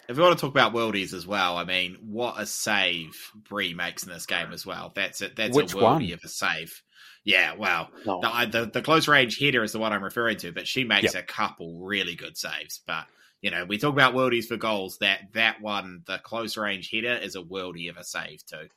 [0.10, 3.74] If we want to talk about worldies as well, I mean, what a save Bree
[3.74, 4.92] makes in this game as well.
[4.94, 5.38] That's it.
[5.38, 6.14] That's Which a worldie one?
[6.14, 6.84] of a save.
[7.26, 8.20] Yeah, well, No.
[8.22, 11.14] the, the the close range header is the one I'm referring to, but she makes
[11.14, 11.24] Yep.
[11.24, 12.82] a couple really good saves.
[12.86, 13.06] But
[13.42, 14.98] you know, we talk about worldies for goals.
[15.00, 18.68] That that one, the close range header, is a worldie of a save too.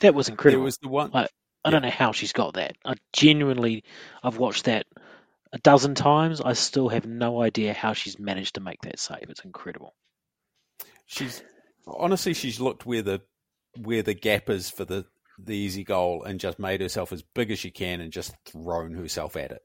[0.00, 0.60] That was incredible.
[0.60, 1.10] There was the one.
[1.12, 1.30] Like,
[1.64, 2.76] I don't know how she's got that.
[2.84, 3.84] I genuinely,
[4.22, 4.86] I've watched that
[5.52, 6.40] a dozen times.
[6.40, 9.26] I still have no idea how she's managed to make that save.
[9.28, 9.94] It's incredible.
[11.06, 11.42] She's
[11.86, 13.20] honestly, she's looked where the
[13.76, 15.04] where the gap is for the
[15.44, 18.94] the easy goal and just made herself as big as she can and just thrown
[18.94, 19.62] herself at it.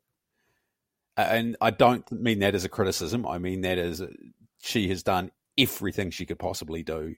[1.18, 3.26] And I don't mean that as a criticism.
[3.26, 4.04] I mean that as
[4.62, 7.16] she has done everything she could possibly do,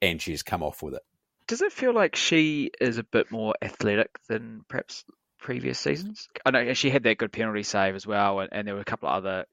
[0.00, 1.02] and she's come off with it.
[1.46, 5.04] does it feel like she is a bit more athletic than perhaps
[5.38, 6.28] previous seasons?
[6.44, 8.84] I know she had that good penalty save as well, and, and there were a
[8.84, 9.46] couple of other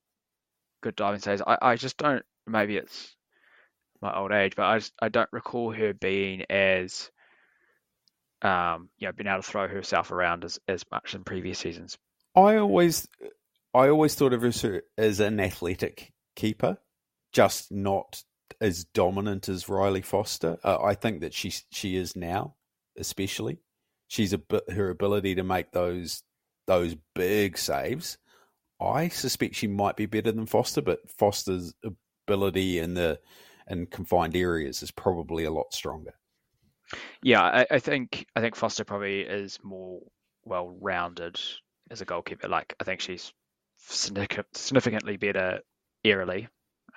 [0.82, 1.42] good diving saves.
[1.46, 2.24] I, I just don't.
[2.46, 3.16] Maybe it's
[4.02, 7.10] my old age, but I just I don't recall her being as
[8.42, 11.98] um you know being able to throw herself around as as much in previous seasons.
[12.36, 13.08] I always,
[13.74, 16.78] I always thought of her as an athletic keeper,
[17.32, 18.24] just not
[18.62, 20.60] as dominant as Riley Foster.
[20.64, 22.56] Uh, I think that she she is now,
[22.98, 23.58] especially.
[24.08, 26.24] She's a bit her ability to make those
[26.68, 28.20] those big saves.
[28.80, 31.74] I suspect she might be better than Foster, but Foster's
[32.28, 33.20] ability in the
[33.68, 36.14] in confined areas is probably a lot stronger.
[37.22, 40.02] Yeah, I, I think I think Foster probably is more
[40.46, 41.40] well rounded
[41.92, 42.48] as a goalkeeper.
[42.48, 43.34] Like I think she's
[44.54, 45.60] significantly better
[46.06, 46.48] aerially,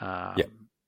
[0.01, 0.35] um,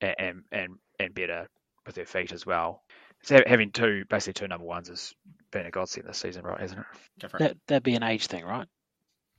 [0.01, 1.47] a- and and and better
[1.85, 2.83] with her feet as well.
[3.23, 5.13] So having two basically two number ones has
[5.51, 6.61] been a godsend this season, right?
[6.61, 6.85] Isn't it?
[7.21, 7.39] Go it.
[7.39, 8.67] That that'd be an age thing, right?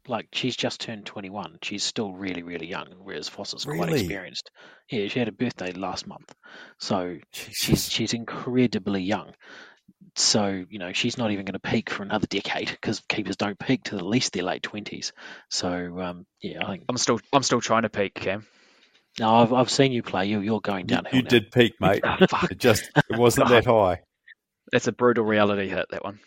[0.06, 1.58] Like she's just turned 21.
[1.62, 4.00] She's still really, really young, whereas Foster's quite Really?
[4.00, 4.50] experienced.
[4.90, 6.34] Yeah, she had a birthday last month,
[6.78, 7.88] so she's Jesus.
[7.88, 9.32] she's incredibly young.
[10.16, 13.58] So you know she's not even going to peak for another decade because keepers don't
[13.58, 15.12] peak till at least their late 20s.
[15.50, 18.46] So um, yeah, I think I'm still I'm still trying to peak, Cam.
[19.18, 20.26] no, I've I've seen you play.
[20.26, 21.16] You you're going You, downhill.
[21.18, 21.28] you now.
[21.30, 22.02] did peak, mate.
[22.04, 24.02] Oh, fuck, It just it wasn't that high.
[24.70, 25.86] that's a brutal reality hit.
[25.90, 26.20] That one.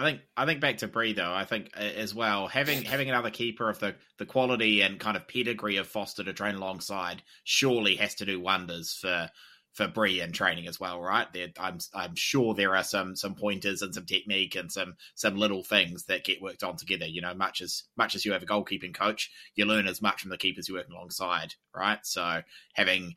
[0.00, 1.32] I think I think back to Bree though.
[1.32, 5.28] I think as well having having another keeper of the the quality and kind of
[5.28, 9.28] pedigree of Foster to train alongside surely has to do wonders for
[9.74, 11.30] for Bree in training as well, right?
[11.34, 15.36] There, I'm I'm sure there are some some pointers and some technique and some some
[15.36, 17.06] little things that get worked on together.
[17.06, 20.22] You know, much as much as you have a goalkeeping coach, you learn as much
[20.22, 21.98] from the keepers you work alongside, right?
[22.04, 22.40] So
[22.72, 23.16] having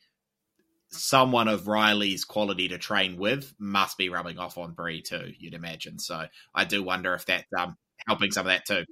[0.93, 5.53] someone of Riley's quality to train with must be rubbing off on Bree too, you'd
[5.53, 5.99] imagine.
[5.99, 7.75] So I do wonder if that's um,
[8.07, 8.85] helping some of that too.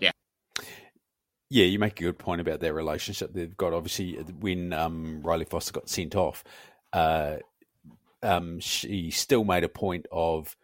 [0.00, 0.12] Yeah,
[1.50, 3.32] Yeah, you make a good point about their relationship.
[3.32, 6.44] They've got obviously when um, Riley Foster got sent off,
[6.92, 7.36] uh,
[8.22, 10.56] um, she still made a point of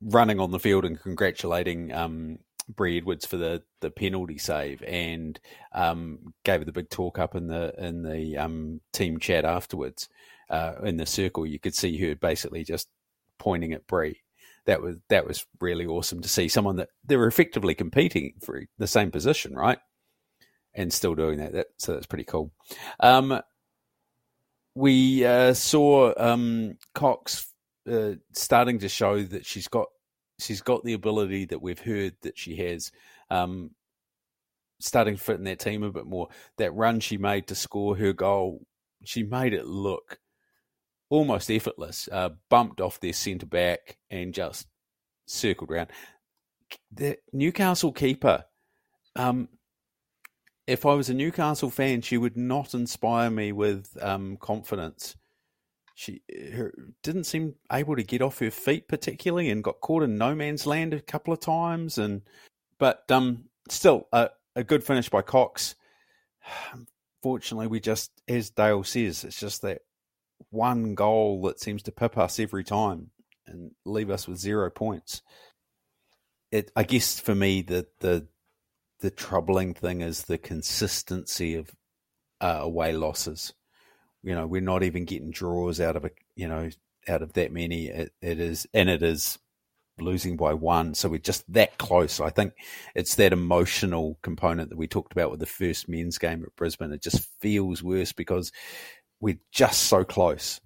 [0.00, 2.38] running on the field and congratulating um,
[2.68, 5.38] Bree Edwards for the, the penalty save, and
[5.72, 10.08] um, gave the big talk up in the in the um, team chat afterwards.
[10.50, 12.88] Uh, in the circle, you could see her basically just
[13.38, 14.20] pointing at Bree.
[14.66, 18.62] That was that was really awesome to see someone that they were effectively competing for
[18.78, 19.78] the same position, right?
[20.74, 21.52] And still doing that.
[21.52, 22.52] that so that's pretty cool.
[23.00, 23.40] Um,
[24.74, 27.52] we uh, saw um, Cox
[27.90, 29.88] uh, starting to show that she's got
[30.38, 32.92] she's got the ability that we've heard that she has.
[33.30, 33.70] Um,
[34.80, 36.28] starting to fit in that team a bit more.
[36.56, 38.66] That run she made to score her goal,
[39.04, 40.18] she made it look
[41.10, 42.08] almost effortless.
[42.10, 44.66] Uh, bumped off their centre back and just
[45.26, 45.88] circled around.
[46.92, 48.44] the Newcastle keeper.
[49.16, 49.48] Um,
[50.66, 55.16] if I was a Newcastle fan, she would not inspire me with um, confidence.
[55.98, 56.22] She
[56.54, 56.72] her,
[57.02, 60.64] didn't seem able to get off her feet particularly, and got caught in no man's
[60.64, 61.98] land a couple of times.
[61.98, 62.22] And
[62.78, 65.74] but um, still a, a good finish by Cox.
[67.20, 69.80] Fortunately, we just, as Dale says, it's just that
[70.50, 73.10] one goal that seems to pip us every time
[73.48, 75.22] and leave us with zero points.
[76.52, 78.28] It, I guess, for me, the the
[79.00, 81.72] the troubling thing is the consistency of
[82.40, 83.52] uh, away losses.
[84.22, 86.70] You know, we're not even getting draws out of a you know
[87.08, 87.86] out of that many.
[87.86, 89.38] It, it is, and it is
[90.00, 92.20] losing by one, so we're just that close.
[92.20, 92.54] I think
[92.94, 96.92] it's that emotional component that we talked about with the first men's game at Brisbane.
[96.92, 98.52] It just feels worse because
[99.20, 100.60] we're just so close.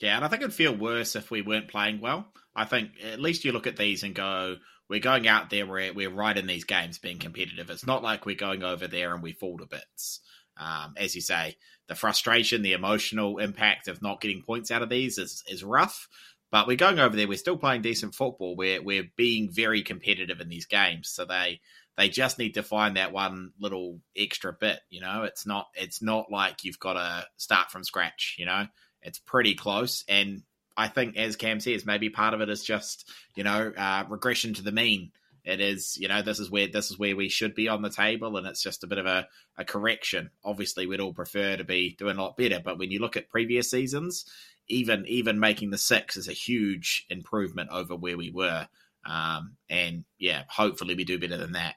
[0.00, 2.26] Yeah, and I think it'd feel worse if we weren't playing well.
[2.54, 4.56] I think at least you look at these and go,
[4.88, 7.70] we're going out there, we're, we're right in these games being competitive.
[7.70, 10.20] It's not like we're going over there and we fall to bits.
[10.56, 11.56] Um, as you say,
[11.88, 16.08] the frustration, the emotional impact of not getting points out of these is, is rough.
[16.50, 18.54] But we're going over there, we're still playing decent football.
[18.54, 21.08] We're, we're being very competitive in these games.
[21.08, 21.60] So they
[21.96, 25.22] they just need to find that one little extra bit, you know.
[25.24, 28.66] It's not it's not like you've got to start from scratch, you know.
[29.02, 30.42] It's pretty close and
[30.76, 34.54] I think, as Cam says, maybe part of it is just you know uh, regression
[34.54, 35.12] to the mean.
[35.44, 37.90] It is you know this is where this is where we should be on the
[37.90, 39.28] table, and it's just a bit of a,
[39.58, 40.30] a correction.
[40.44, 43.28] Obviously, we'd all prefer to be doing a lot better, but when you look at
[43.28, 44.24] previous seasons,
[44.68, 48.68] even even making the six is a huge improvement over where we were.
[49.04, 51.74] Um, and yeah, hopefully we do better than that.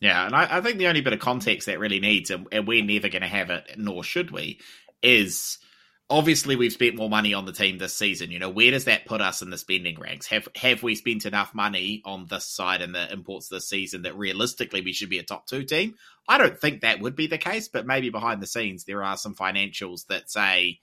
[0.00, 2.66] Yeah, and I, I think the only bit of context that really needs, and, and
[2.66, 4.60] we're never going to have it, nor should we,
[5.02, 5.58] is
[6.10, 8.30] obviously we've spent more money on the team this season.
[8.32, 10.26] You know, where does that put us in the spending ranks?
[10.26, 14.18] Have have we spent enough money on this side and the imports this season that
[14.18, 15.94] realistically we should be a top two team?
[16.28, 19.16] I don't think that would be the case, but maybe behind the scenes there are
[19.16, 20.80] some financials that say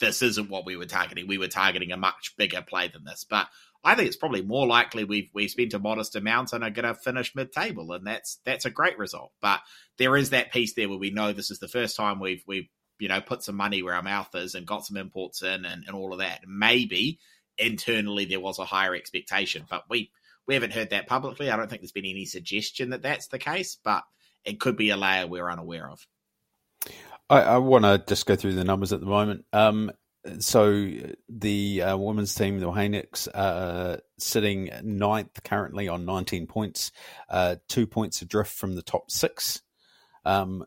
[0.00, 1.26] this isn't what we were targeting.
[1.26, 3.24] We were targeting a much bigger play than this.
[3.28, 3.48] But
[3.84, 6.86] I think it's probably more likely we've we've spent a modest amount and are going
[6.86, 9.32] to finish mid table, and that's that's a great result.
[9.40, 9.60] But
[9.98, 12.68] there is that piece there where we know this is the first time we've we've
[12.98, 15.84] you know, put some money where our mouth is and got some imports in and,
[15.86, 16.40] and all of that.
[16.46, 17.18] Maybe
[17.58, 20.10] internally there was a higher expectation, but we
[20.46, 21.50] we haven't heard that publicly.
[21.50, 24.04] I don't think there's been any suggestion that that's the case, but
[24.44, 26.06] it could be a layer we're unaware of.
[27.28, 29.44] I, I want to just go through the numbers at the moment.
[29.52, 29.90] Um,
[30.38, 30.90] so
[31.28, 36.92] the uh, women's team, the Haynix, uh, sitting ninth currently on 19 points,
[37.28, 39.62] uh, two points adrift from the top six.
[40.24, 40.64] Um,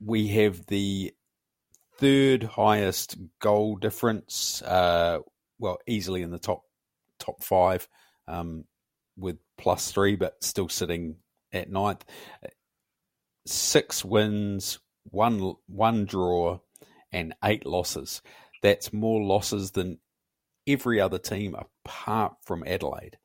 [0.00, 1.12] we have the
[1.98, 4.62] third highest goal difference.
[4.62, 5.18] Uh,
[5.58, 6.62] well, easily in the top
[7.18, 7.88] top five
[8.28, 8.64] um,
[9.16, 11.16] with plus three, but still sitting
[11.52, 12.04] at ninth.
[13.46, 16.58] Six wins, one one draw,
[17.12, 18.22] and eight losses.
[18.62, 19.98] That's more losses than
[20.66, 23.18] every other team apart from Adelaide.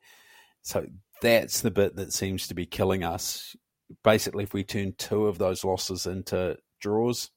[0.62, 0.86] So
[1.20, 3.56] that's the bit that seems to be killing us.
[4.04, 7.30] Basically, if we turn two of those losses into draws,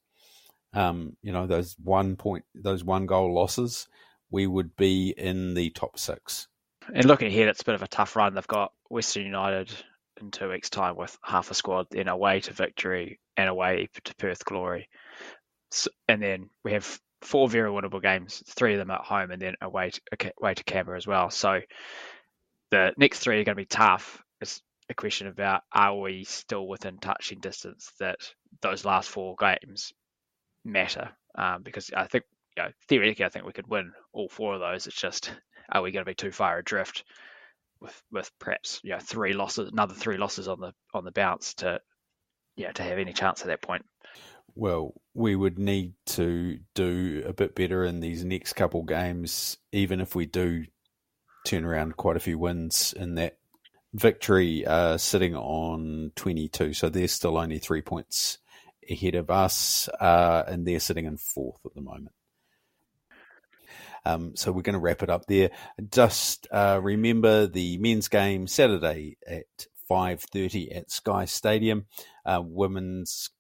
[0.76, 3.88] um, you know, those one point, those one goal losses,
[4.30, 6.48] we would be in the top six.
[6.94, 8.36] And looking ahead, it's a bit of a tough run.
[8.36, 9.72] They've got Western United
[10.22, 14.16] in two weeks' time with half a squad, then away to Victory and away to
[14.16, 14.90] Perth Glory.
[15.72, 19.42] So, and then we have four very winnable games, three of them at home, and
[19.42, 21.30] then away to, away to Canberra as well.
[21.30, 21.62] So
[22.70, 24.22] the next three are going to be tough.
[24.42, 28.18] It's a question about are we still within touching distance that
[28.62, 29.94] those last four games
[30.66, 32.26] matter um, because I think
[32.58, 34.88] you know, theoretically I think we could win all four of those.
[34.88, 35.32] It's just
[35.72, 37.04] are we going to be too far adrift
[37.80, 41.54] with with perhaps you know three losses, another three losses on the on the bounce
[41.56, 41.80] to
[42.56, 43.86] yeah to have any chance at that point.
[44.56, 50.00] Well, we would need to do a bit better in these next couple games, even
[50.00, 50.66] if we do
[51.46, 53.38] turn around quite a few wins in that
[53.94, 56.74] victory, uh, sitting on 22.
[56.74, 58.38] So they're still only three points
[58.90, 62.14] ahead of us, uh, and they're sitting in fourth at the moment.
[64.06, 65.50] Um, so we're going to wrap it up there.
[65.92, 69.46] Just uh, remember the men's game Saturday at
[69.88, 71.86] five thirty at Sky Stadium.
[72.26, 73.32] Uh, women's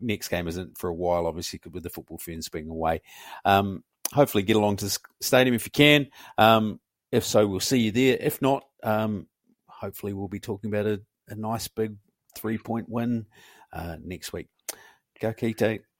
[0.00, 3.02] next game isn't for a while, obviously, with the football fans being away.
[3.44, 6.08] Um, hopefully, get along to the stadium if you can.
[6.38, 6.80] Um,
[7.12, 8.16] if so, we'll see you there.
[8.18, 9.28] If not, um,
[9.66, 11.96] hopefully, we'll be talking about a, a nice big
[12.34, 13.26] three point win
[13.72, 14.48] uh, next week.
[15.20, 15.93] Go Kite.